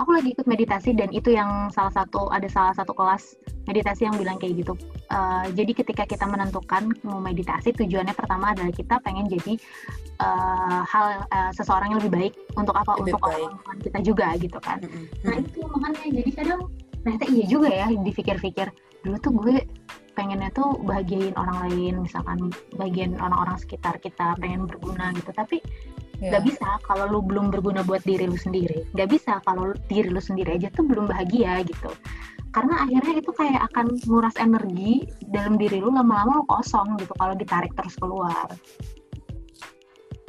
[0.01, 3.37] aku lagi ikut meditasi dan itu yang salah satu ada salah satu kelas
[3.69, 4.73] meditasi yang bilang kayak gitu.
[5.13, 9.61] Uh, jadi ketika kita menentukan mau meditasi, tujuannya pertama adalah kita pengen jadi
[10.25, 12.97] uh, hal uh, seseorang yang lebih baik untuk apa?
[12.99, 14.81] Lebih untuk orang-orang kita juga gitu kan.
[14.81, 15.05] Mm -hmm.
[15.29, 16.61] Nah itu makanya jadi kadang
[17.01, 18.67] ternyata iya juga ya dipikir-pikir
[19.01, 19.57] dulu tuh gue
[20.13, 25.65] pengennya tuh bahagiain orang lain misalkan bagian orang-orang sekitar kita pengen berguna gitu tapi
[26.21, 26.39] yeah.
[26.39, 30.21] Gak bisa kalau lu belum berguna buat diri lu sendiri Gak bisa kalau diri lu
[30.21, 31.91] sendiri aja tuh belum bahagia gitu
[32.51, 37.35] karena akhirnya itu kayak akan nguras energi dalam diri lu lama-lama lu kosong gitu kalau
[37.39, 38.51] ditarik terus keluar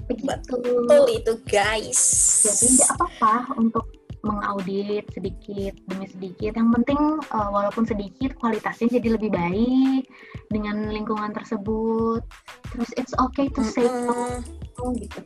[0.06, 2.02] begitu betul itu guys
[2.46, 3.86] jadi nggak apa-apa untuk
[4.22, 6.54] mengaudit sedikit demi sedikit.
[6.54, 7.02] Yang penting
[7.34, 10.06] uh, walaupun sedikit kualitasnya jadi lebih baik
[10.54, 12.22] dengan lingkungan tersebut.
[12.70, 15.26] Terus it's okay to say no gitu.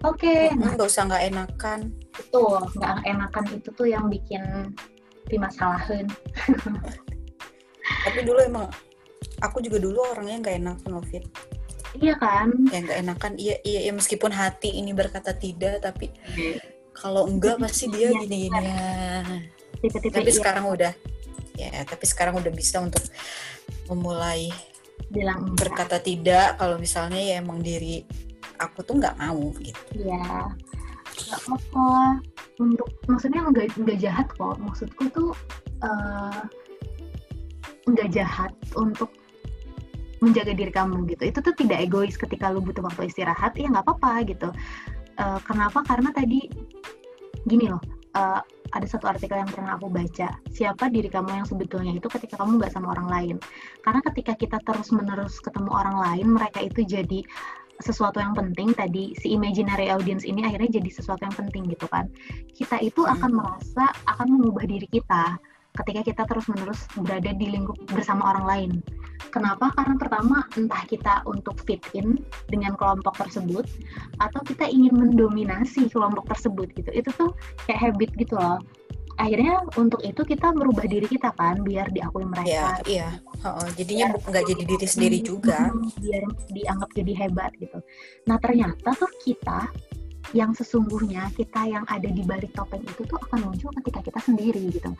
[0.00, 1.80] Oke, okay, nah, nggak usah nggak enakan.
[2.16, 4.72] Betul, nggak enakan itu tuh yang bikin
[5.28, 6.08] dimasalahin.
[8.08, 8.66] Tapi dulu emang
[9.44, 11.24] aku juga dulu orangnya nggak enakan Novit.
[12.00, 12.48] Iya kan?
[12.72, 13.32] Ya nggak enakan.
[13.36, 18.60] Iya, iya, ya, meskipun hati ini berkata tidak, tapi hmm kalau enggak pasti dia gini-gini
[18.60, 19.24] ya.
[20.12, 20.36] tapi iya.
[20.36, 20.92] sekarang udah
[21.56, 23.00] ya tapi sekarang udah bisa untuk
[23.88, 24.52] memulai
[25.08, 28.04] bilang berkata tidak kalau misalnya ya emang diri
[28.60, 29.82] aku tuh nggak mau gitu.
[29.96, 30.50] Ya
[31.30, 32.20] nggak apa-apa.
[32.60, 34.56] Untuk maksudnya nggak nggak jahat kok.
[34.60, 35.30] Maksudku tuh
[35.84, 36.42] uh,
[37.88, 39.10] nggak jahat untuk
[40.20, 41.32] menjaga diri kamu gitu.
[41.32, 43.56] Itu tuh tidak egois ketika lu butuh waktu istirahat.
[43.56, 44.48] Ya nggak apa-apa gitu.
[45.16, 45.84] Uh, kenapa?
[45.84, 46.48] Karena tadi
[47.48, 47.80] gini loh
[48.14, 50.38] uh, ada satu artikel yang pernah aku baca.
[50.50, 53.36] Siapa diri kamu yang sebetulnya itu ketika kamu nggak sama orang lain?
[53.82, 57.20] Karena ketika kita terus menerus ketemu orang lain mereka itu jadi
[57.80, 62.06] sesuatu yang penting tadi si imaginary audience ini akhirnya jadi sesuatu yang penting gitu kan
[62.52, 63.12] kita itu hmm.
[63.18, 68.70] akan merasa akan mengubah diri kita ketika kita terus-menerus berada di lingkup bersama orang lain.
[69.30, 69.70] Kenapa?
[69.78, 72.18] Karena pertama entah kita untuk fit in
[72.50, 73.62] dengan kelompok tersebut
[74.18, 76.90] atau kita ingin mendominasi kelompok tersebut gitu.
[76.90, 77.30] Itu tuh
[77.70, 78.58] kayak habit gitu loh.
[79.20, 82.48] Akhirnya untuk itu kita merubah diri kita kan biar diakui mereka.
[82.48, 83.08] Iya, iya.
[83.44, 85.68] Oh, jadinya nggak jadi diri sendiri juga.
[86.00, 87.84] Biar dianggap jadi hebat gitu.
[88.24, 89.68] Nah ternyata tuh kita
[90.32, 94.72] yang sesungguhnya kita yang ada di balik topeng itu tuh akan muncul ketika kita sendiri
[94.72, 94.90] gitu.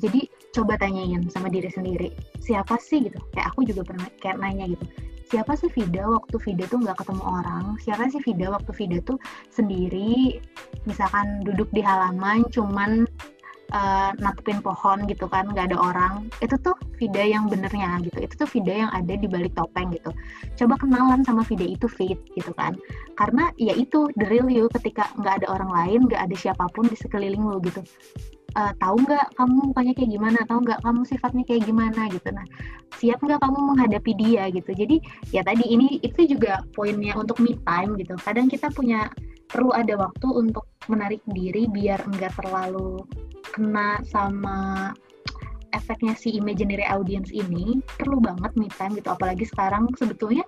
[0.00, 3.18] Jadi coba tanyain sama diri sendiri, siapa sih gitu?
[3.34, 4.86] Kayak aku juga pernah kayak nanya gitu.
[5.26, 7.74] Siapa sih Vida waktu Vida tuh nggak ketemu orang?
[7.82, 9.18] Siapa sih Vida waktu Vida tuh
[9.50, 10.38] sendiri,
[10.86, 13.10] misalkan duduk di halaman, cuman
[13.72, 16.28] uh, natupin pohon gitu kan nggak ada orang.
[16.42, 18.18] Itu tuh Vida yang benernya gitu.
[18.22, 20.10] Itu tuh Vida yang ada di balik topeng gitu.
[20.56, 22.76] Coba kenalan sama Vida itu fit gitu kan.
[23.18, 26.86] Karena ya itu the real you ketika nggak ada orang lain nggak ada siapa pun
[26.86, 27.82] di sekeliling lo gitu.
[28.56, 30.38] Uh, tahu nggak kamu mukanya kayak gimana?
[30.48, 32.28] Tahu nggak kamu sifatnya kayak gimana gitu?
[32.32, 32.46] Nah
[32.96, 34.72] siap nggak kamu menghadapi dia gitu?
[34.72, 34.96] Jadi
[35.28, 38.16] ya tadi ini itu juga poinnya untuk me time gitu.
[38.16, 39.12] Kadang kita punya
[39.46, 43.02] perlu ada waktu untuk menarik diri biar enggak terlalu
[43.54, 44.90] kena sama
[45.74, 50.42] efeknya si imaginary audience ini perlu banget me time gitu apalagi sekarang sebetulnya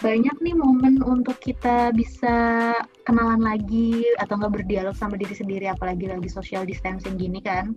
[0.00, 2.72] banyak nih momen untuk kita bisa
[3.04, 7.76] kenalan lagi atau nggak berdialog sama diri sendiri apalagi lagi social distancing gini kan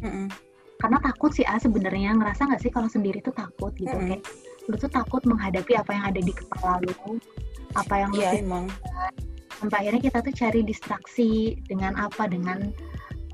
[0.00, 0.26] mm -mm.
[0.80, 4.08] karena takut sih ah sebenarnya ngerasa nggak sih kalau sendiri tuh takut gitu mm -mm.
[4.16, 4.22] kayak
[4.72, 7.20] lu tuh takut menghadapi apa yang ada di kepala lu
[7.76, 8.68] apa yang yeah, emang.
[9.60, 12.26] Sampai akhirnya kita tuh cari distraksi dengan apa?
[12.26, 12.72] Dengan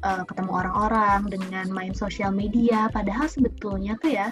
[0.04, 2.92] uh, ketemu orang-orang dengan main sosial media.
[2.92, 4.28] Padahal sebetulnya tuh ya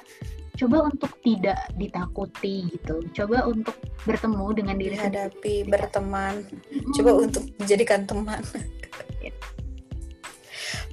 [0.57, 3.05] coba untuk tidak ditakuti gitu.
[3.13, 3.77] Coba untuk
[4.09, 6.45] bertemu dengan diri hadapi berteman.
[6.49, 6.93] Hmm.
[6.97, 8.41] coba untuk dijadikan teman.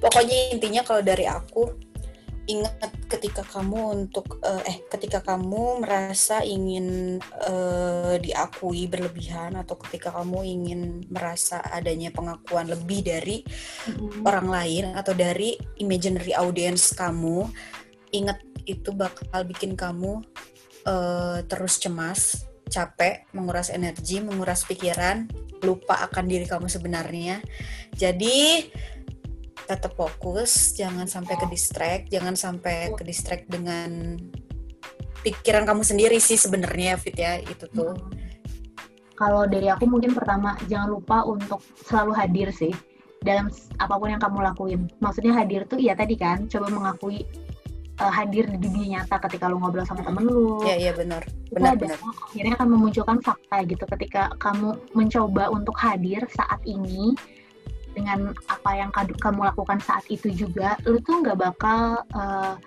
[0.02, 1.72] Pokoknya intinya kalau dari aku
[2.44, 7.16] ingat ketika kamu untuk uh, eh ketika kamu merasa ingin
[7.48, 14.28] uh, diakui berlebihan atau ketika kamu ingin merasa adanya pengakuan lebih dari mm-hmm.
[14.28, 17.48] orang lain atau dari imaginary audience kamu
[18.12, 20.20] ingat itu bakal bikin kamu
[20.84, 25.28] uh, terus cemas capek menguras energi menguras pikiran
[25.64, 27.40] lupa akan diri kamu sebenarnya
[27.96, 28.68] jadi
[29.64, 34.20] tetap fokus, jangan sampai ke distract, jangan sampai ke distract dengan
[35.24, 37.96] pikiran kamu sendiri sih sebenarnya Fit ya itu tuh.
[37.96, 38.12] Hmm.
[39.14, 42.74] Kalau dari aku mungkin pertama jangan lupa untuk selalu hadir sih
[43.24, 43.48] dalam
[43.80, 44.80] apa pun yang kamu lakuin.
[45.00, 47.24] Maksudnya hadir tuh ya tadi kan coba mengakui
[48.02, 50.60] uh, hadir di dunia nyata ketika lu ngobrol sama temen lu.
[50.66, 51.22] Iya iya benar.
[51.48, 51.96] Benar benar.
[52.02, 57.14] Akhirnya akan memunculkan fakta gitu ketika kamu mencoba untuk hadir saat ini
[57.94, 62.58] dengan apa yang kamu lakukan saat itu juga lu tuh nggak bakal uh,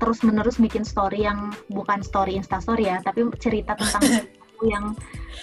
[0.00, 4.02] terus menerus bikin story yang bukan story instastory ya tapi cerita tentang
[4.66, 4.92] yang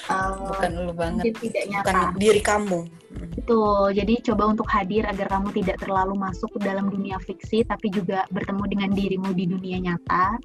[0.10, 1.34] uh, bukan lu banget.
[1.38, 1.86] tidak nyata.
[1.86, 2.80] Bukan diri kamu.
[3.34, 7.90] Itu jadi coba untuk hadir agar kamu tidak terlalu masuk ke dalam dunia fiksi tapi
[7.90, 10.38] juga bertemu dengan dirimu di dunia nyata.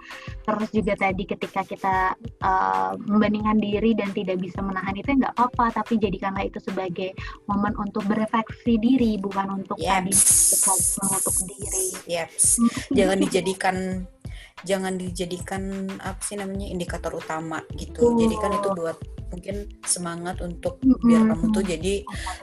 [0.46, 1.96] Terus juga tadi ketika kita
[2.40, 7.12] uh, membandingkan diri dan tidak bisa menahan itu ya nggak apa-apa tapi jadikanlah itu sebagai
[7.50, 9.90] momen untuk berefleksi diri bukan untuk yes.
[9.90, 10.12] tadi
[11.02, 11.86] mengutuk diri.
[12.08, 12.56] Yes.
[12.94, 13.76] jangan dijadikan
[14.62, 18.12] jangan dijadikan apa sih namanya indikator utama gitu.
[18.12, 18.18] Oh.
[18.18, 18.98] Jadi kan itu buat
[19.32, 19.56] mungkin
[19.88, 21.06] semangat untuk mm-hmm.
[21.08, 21.94] biar kamu tuh jadi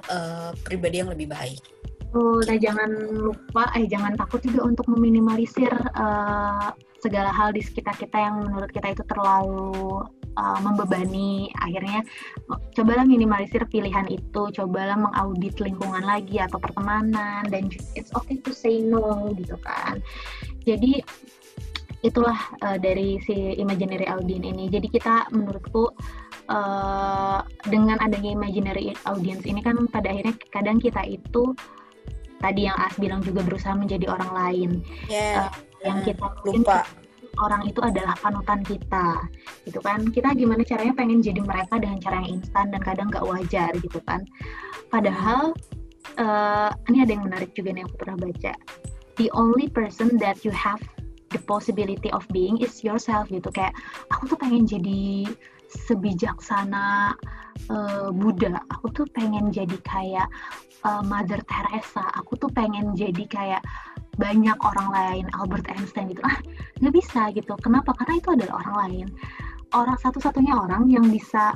[0.09, 1.61] uh, pribadi yang lebih baik.
[2.09, 7.93] Oh, nah jangan lupa, eh jangan takut juga untuk meminimalisir uh, segala hal di sekitar
[8.01, 10.01] kita yang menurut kita itu terlalu
[10.34, 11.53] uh, membebani.
[11.61, 12.01] Akhirnya
[12.74, 18.82] cobalah minimalisir pilihan itu, cobalah mengaudit lingkungan lagi atau pertemanan dan it's okay to say
[18.82, 20.01] no gitu kan.
[20.65, 21.05] Jadi
[22.00, 24.66] itulah uh, dari si imaginary audience ini.
[24.72, 25.91] Jadi kita menurutku
[26.47, 31.52] uh, dengan adanya imaginary audience ini kan pada akhirnya kadang kita itu
[32.39, 34.70] tadi yang As bilang juga berusaha menjadi orang lain.
[35.12, 35.52] Yeah.
[35.52, 35.52] Uh,
[35.84, 36.84] yang kita lupa
[37.39, 39.24] orang itu adalah panutan kita
[39.64, 43.24] gitu kan kita gimana caranya pengen jadi mereka dengan cara yang instan dan kadang nggak
[43.24, 44.28] wajar gitu kan
[44.91, 45.56] padahal
[46.20, 48.54] uh, ini ada yang menarik juga nih yang aku pernah baca
[49.16, 50.84] the only person that you have
[51.30, 53.49] the possibility of being is yourself gitu.
[53.53, 53.73] Kayak
[54.09, 55.30] aku tuh pengen jadi
[55.69, 57.13] sebijaksana
[57.69, 58.61] uh, Buddha.
[58.73, 60.27] Aku tuh pengen jadi kayak
[60.86, 62.05] uh, Mother Teresa.
[62.17, 63.61] Aku tuh pengen jadi kayak
[64.19, 66.19] banyak orang lain Albert Einstein gitu.
[66.27, 66.38] Ah
[66.84, 67.55] nggak bisa gitu.
[67.63, 67.95] Kenapa?
[67.95, 69.07] Karena itu adalah orang lain.
[69.71, 71.53] Orang satu-satunya orang yang bisa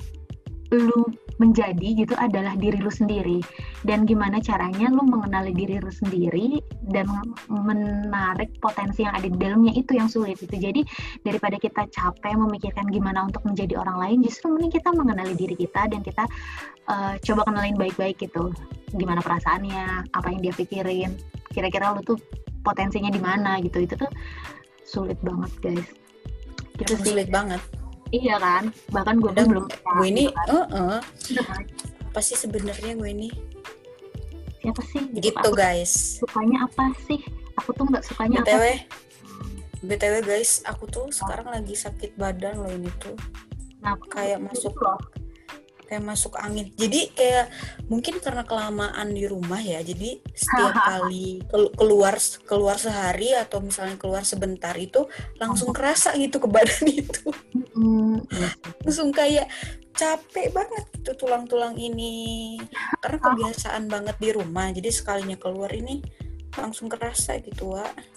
[0.69, 1.09] lu
[1.42, 3.40] menjadi gitu adalah diri lu sendiri.
[3.82, 6.62] Dan gimana caranya lu mengenali diri lu sendiri
[6.92, 7.10] dan
[7.50, 10.82] menarik potensi yang ada di dalamnya itu yang sulit itu jadi
[11.24, 15.90] daripada kita capek memikirkan gimana untuk menjadi orang lain justru mending kita mengenali diri kita
[15.90, 16.24] dan kita
[16.90, 18.54] uh, coba kenalin baik-baik gitu.
[18.94, 21.12] Gimana perasaannya apa yang dia pikirin
[21.54, 22.20] kira-kira lu tuh
[22.66, 23.84] potensinya di mana gitu.
[23.84, 24.12] Itu tuh
[24.84, 25.88] sulit banget guys.
[26.74, 27.62] Gitu sulit banget
[28.14, 29.66] Iya kan, bahkan gue pun belum.
[29.74, 30.47] Gue ini, gitu kan.
[30.53, 30.99] uh, uh,
[32.14, 33.30] apa sih sebenarnya gue ini?
[34.61, 35.01] Siapa sih?
[35.18, 36.22] Gitu, gitu guys.
[36.22, 37.26] Sukanya apa sih?
[37.57, 38.86] Aku tuh nggak sukanya BTW, apa?
[39.82, 43.18] BTW guys, aku tuh sekarang lagi sakit badan loh ini tuh.
[43.82, 45.01] Nah, kayak masuk loh
[45.93, 46.74] kayak masuk angin.
[46.74, 47.53] Jadi kayak
[47.86, 49.78] mungkin karena kelamaan di rumah ya.
[49.86, 51.45] Jadi setiap kali
[51.78, 52.18] keluar
[52.49, 55.05] keluar sehari atau misalnya keluar sebentar itu
[55.38, 57.30] langsung kerasa gitu ke badan itu.
[58.86, 59.49] Langsung kayak
[59.93, 62.57] capek banget itu tulang-tulang ini.
[63.01, 64.69] Karena kebiasaan banget di rumah.
[64.74, 66.01] Jadi sekalinya keluar ini
[66.53, 68.13] langsung kerasa gitu, Wak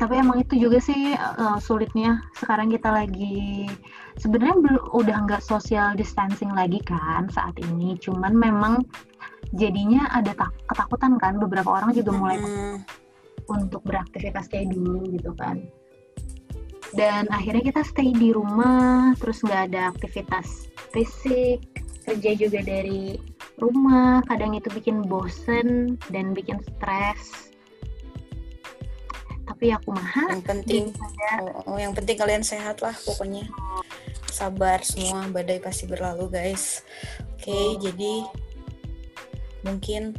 [0.00, 3.68] tapi emang itu juga sih uh, sulitnya sekarang kita lagi
[4.16, 8.80] sebenarnya udah nggak social distancing lagi kan saat ini cuman memang
[9.52, 12.80] jadinya ada tak ketakutan kan beberapa orang juga mulai hmm.
[13.52, 15.60] untuk beraktivitas kayak dulu gitu kan
[16.94, 21.62] dan akhirnya kita stay di rumah terus nggak ada aktivitas fisik
[22.10, 23.14] kerja juga dari
[23.60, 27.52] rumah kadang itu bikin bosen dan bikin stres.
[29.44, 30.84] Tapi aku mahal yang penting
[31.42, 33.44] oh, oh, yang penting kalian sehat lah pokoknya.
[34.30, 36.82] Sabar semua badai pasti berlalu guys.
[37.36, 38.14] Oke okay, jadi
[39.66, 40.16] mungkin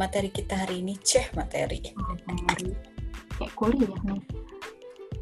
[0.00, 1.92] materi kita hari ini ceh materi.
[2.24, 2.72] Materi.
[3.36, 4.22] Kayak kuliah nih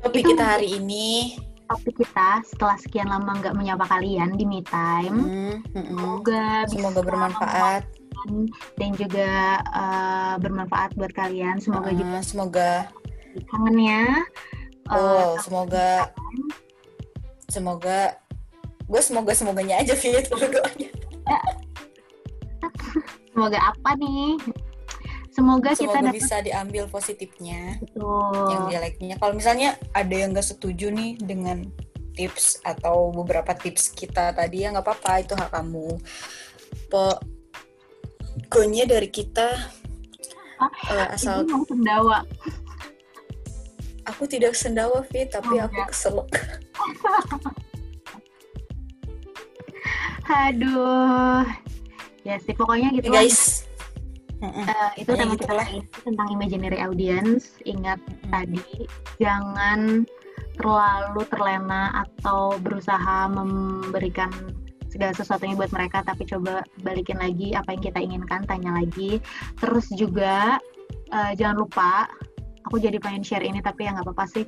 [0.07, 1.35] topik kita hari ini.
[1.67, 5.87] Topik kita setelah sekian lama nggak menyapa kalian di me time hmm, hmm.
[5.91, 7.83] semoga semoga bermanfaat.
[8.79, 11.59] dan juga eh, bermanfaat buat kalian.
[11.59, 12.71] Semoga juga Uh, semoga
[13.51, 14.23] kangennya
[14.87, 16.15] eh, oh semoga.
[17.51, 18.15] semoga.
[18.87, 20.91] Gue semoga semoganya aja Fit doanya.
[23.35, 24.39] Semoga apa nih
[25.37, 28.49] semoga, kita semoga dapat bisa diambil positifnya Betul.
[28.49, 29.21] yang jeleknya.
[29.21, 31.69] Kalau misalnya ada yang gak setuju nih dengan
[32.17, 36.01] tips atau beberapa tips kita tadi ya nggak apa-apa itu hak kamu.
[36.89, 39.53] Pokoknya dari kita
[40.57, 42.25] Ah, eh, asal mau sendawa.
[44.09, 45.93] Aku tidak sendawa Fit tapi Oh, aku enggak.
[45.93, 46.33] keselak.
[50.49, 51.45] Aduh.
[52.27, 53.56] Ya sih pokoknya gitu Ya, guys
[54.45, 57.57] Eh, itu Pokoknya tema gitu kita ini tentang imaginary audience.
[57.65, 58.29] Ingat Mm-mm.
[58.29, 58.69] tadi
[59.17, 60.05] jangan
[60.57, 64.33] terlalu terlena atau berusaha memberikan
[64.89, 69.25] segala sesuatunya buat mereka tapi coba balikin lagi apa yang kita inginkan tanya lagi.
[69.57, 70.61] Terus juga
[71.13, 72.05] eh, jangan lupa
[72.67, 74.45] aku jadi pengen share ini tapi ya nggak apa-apa sih.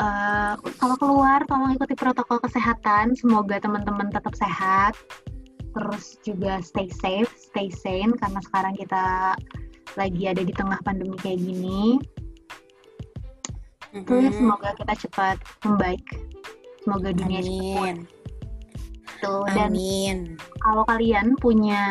[0.00, 3.12] Eh, kalau keluar tolong ikuti protokol kesehatan.
[3.12, 4.96] Semoga teman-teman tetap sehat
[5.76, 9.36] terus juga stay safe stay sane karena sekarang kita
[10.00, 12.00] lagi ada di tengah pandemi kayak gini
[14.08, 14.40] terus Mm-mm.
[14.40, 15.36] semoga kita cepat
[15.68, 16.04] membaik
[16.80, 17.96] semoga dunia cepat pulih amin
[19.04, 19.34] gitu.
[19.52, 20.16] dan amin
[20.64, 21.84] kalau kalian punya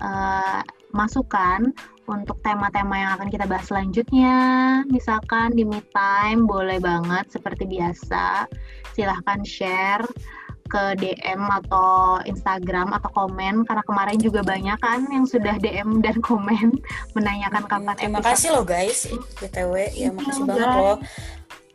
[0.00, 0.60] eh,
[0.96, 1.76] masukan
[2.10, 4.34] untuk tema-tema yang akan kita bahas selanjutnya,
[4.90, 8.50] misalkan di Me Time boleh banget seperti biasa.
[8.98, 10.02] Silahkan share
[10.70, 16.22] ke DM atau Instagram atau komen karena kemarin juga banyak kan yang sudah DM dan
[16.22, 16.78] komen
[17.18, 18.98] menanyakan kapan terima episode kasih loh guys.
[19.42, 20.78] Btw ya Thank makasih banget guys.
[20.78, 20.98] loh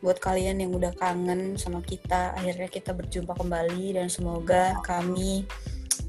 [0.04, 2.36] buat kalian yang udah kangen sama kita.
[2.36, 5.48] Akhirnya kita berjumpa kembali dan semoga kami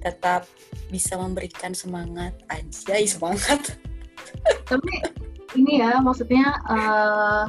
[0.04, 0.46] tetap
[0.92, 2.36] bisa memberikan semangat.
[2.52, 3.80] Aja semangat.
[4.70, 4.94] Tapi
[5.56, 7.44] ini ya maksudnya eh,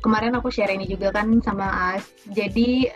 [0.00, 2.06] kemarin aku share ini juga kan sama As.
[2.30, 2.88] Jadi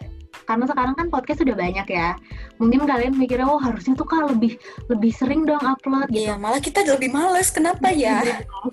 [0.44, 2.14] karena sekarang kan podcast sudah banyak ya.
[2.60, 4.56] Mungkin kalian mikirnya oh harusnya tuh kak lebih
[4.92, 6.28] lebih sering dong upload gitu.
[6.28, 7.48] Iya malah kita lebih males.
[7.50, 8.22] Kenapa ya?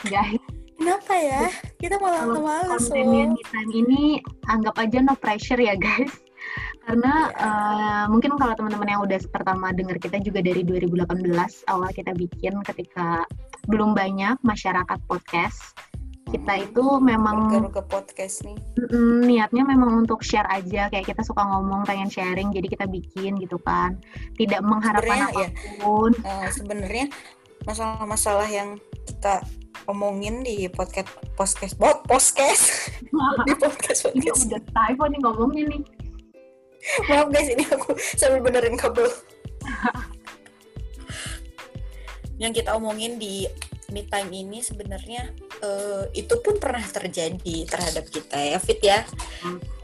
[0.05, 0.39] Guys.
[0.81, 1.45] Kenapa ya?
[1.77, 3.69] Kita malah kalau males konten loh.
[3.69, 4.17] ini
[4.49, 6.09] anggap aja no pressure ya guys.
[6.81, 7.45] Karena Iya.
[7.45, 12.57] eh, mungkin kalau teman-teman yang udah pertama dengar kita juga dari 2018 awal kita bikin
[12.65, 13.21] ketika
[13.69, 15.77] belum banyak masyarakat podcast
[16.31, 18.55] kita itu memang baru ke podcast nih.
[18.87, 20.87] Mm, niatnya memang untuk share aja.
[20.87, 23.99] Kayak kita suka ngomong pengen sharing jadi kita bikin gitu kan.
[24.39, 25.49] Tidak mengharapkan Sebenarnya ya.
[25.51, 26.11] apa pun.
[26.15, 27.05] Eh, sebenarnya
[27.67, 29.43] masalah-masalah yang kita
[29.91, 32.95] omongin di podcast podcast bot podcast.
[33.47, 34.47] Di podcast ini podcast.
[34.47, 35.81] udah typo nih ngomongnya nih.
[37.11, 39.05] Maaf guys ini aku sambil benerin kabel.
[42.41, 43.45] Yang kita omongin di
[43.91, 45.29] mid time ini sebenarnya
[45.61, 49.03] eh, itu pun pernah terjadi terhadap kita ya Fit ya.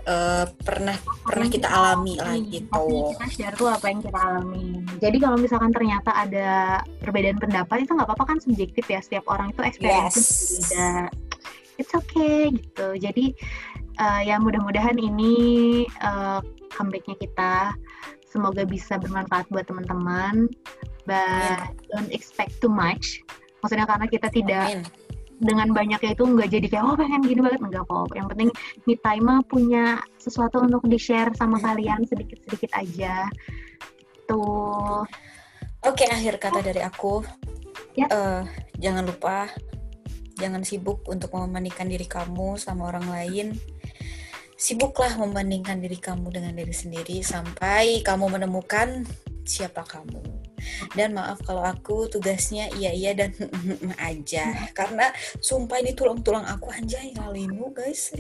[0.07, 3.11] Eh, pernah pernah kita alami lah Hmm, gitu.
[3.11, 4.79] kita share tuh apa yang kita alami.
[5.03, 9.51] Jadi kalau misalkan ternyata ada perbedaan pendapat itu nggak apa-apa kan subjektif ya setiap orang
[9.51, 10.71] itu experience Yes.
[10.71, 10.91] beda
[11.77, 12.87] it's okay gitu.
[12.97, 13.35] Jadi
[13.99, 15.35] eh, ya mudah-mudahan ini
[15.85, 16.39] eh,
[16.71, 17.75] comebacknya kita.
[18.27, 20.47] Semoga bisa bermanfaat buat teman-teman.
[21.03, 23.23] But don't expect too much
[23.67, 24.87] maksudnya karena kita tidak Amin.
[25.43, 28.49] dengan banyaknya itu nggak jadi kayak oh pengen gini banget enggak kok yang penting
[28.87, 33.27] me time mah punya sesuatu untuk di share sama kalian sedikit sedikit aja
[34.25, 35.03] tuh
[35.85, 37.21] Oke, akhir kata dari aku.
[37.93, 38.09] Ya.
[38.09, 38.43] Eh,
[38.81, 39.45] jangan lupa,
[40.35, 43.47] jangan sibuk untuk membandingkan diri kamu sama orang lain.
[44.57, 49.05] Sibuklah membandingkan diri kamu dengan diri sendiri sampai kamu menemukan
[49.45, 50.46] siapa kamu.
[50.93, 53.33] Dan maaf kalau aku tugasnya iya iya dan
[54.09, 54.71] aja.
[54.71, 55.09] Karena
[55.39, 58.13] sumpah ini tulang-tulang aku anjay ngalimu guys.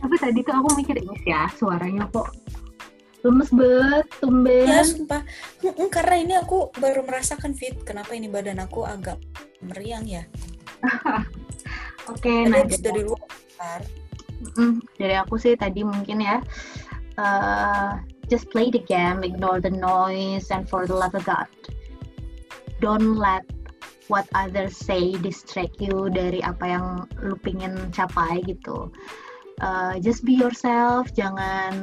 [0.00, 2.28] tapi tadi tuh aku mikir ini sih ya suaranya kok
[3.24, 5.24] lemes banget tumben Ya sumpah,
[5.88, 7.80] karena ini aku baru merasakan fit.
[7.88, 9.16] Kenapa ini badan aku agak
[9.64, 10.28] meriang ya?
[12.12, 13.80] oke Tadi nah dari, luar.
[15.00, 16.36] dari aku sih tadi mungkin ya
[17.16, 17.90] eh,
[18.28, 21.48] just play the game ignore the noise and for the love of God
[22.80, 23.42] don't let
[24.08, 26.86] what others say distract you dari apa yang
[27.24, 28.92] lu pingin capai gitu
[29.62, 31.74] uh, just be yourself, jangan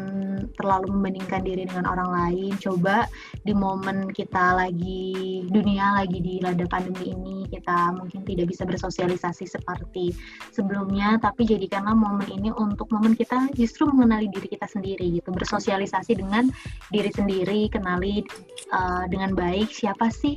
[0.59, 2.51] terlalu membandingkan diri dengan orang lain.
[2.59, 3.07] Coba
[3.45, 9.45] di momen kita lagi dunia lagi di lada pandemi ini, kita mungkin tidak bisa bersosialisasi
[9.47, 10.11] seperti
[10.51, 16.17] sebelumnya, tapi jadikanlah momen ini untuk momen kita justru mengenali diri kita sendiri gitu, bersosialisasi
[16.19, 16.49] dengan
[16.91, 18.25] diri sendiri, kenali
[18.73, 20.35] uh, dengan baik siapa sih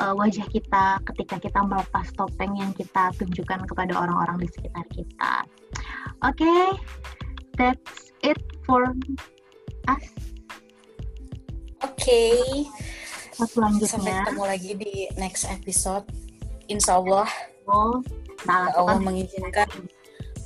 [0.00, 5.34] uh, wajah kita ketika kita melepas topeng yang kita tunjukkan kepada orang-orang di sekitar kita.
[6.24, 6.64] Oke, okay,
[7.56, 8.84] that's it for
[9.88, 10.04] us.
[11.84, 11.94] Oke.
[11.96, 12.64] Okay.
[13.36, 13.92] Selanjutnya.
[14.00, 16.08] Sampai ketemu lagi di next episode.
[16.72, 17.28] Insya Allah.
[17.68, 18.00] Oh,
[18.48, 19.68] nah, Allah mengizinkan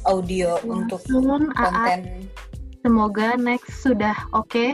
[0.08, 2.26] audio untuk konten.
[2.82, 4.50] Semoga next sudah oke.
[4.50, 4.70] Okay.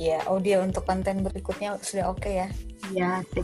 [0.00, 2.48] Oh, ya audio untuk konten berikutnya sudah oke okay ya
[2.88, 3.20] ya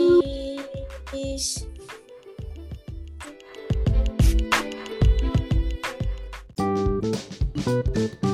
[7.67, 8.26] Bye.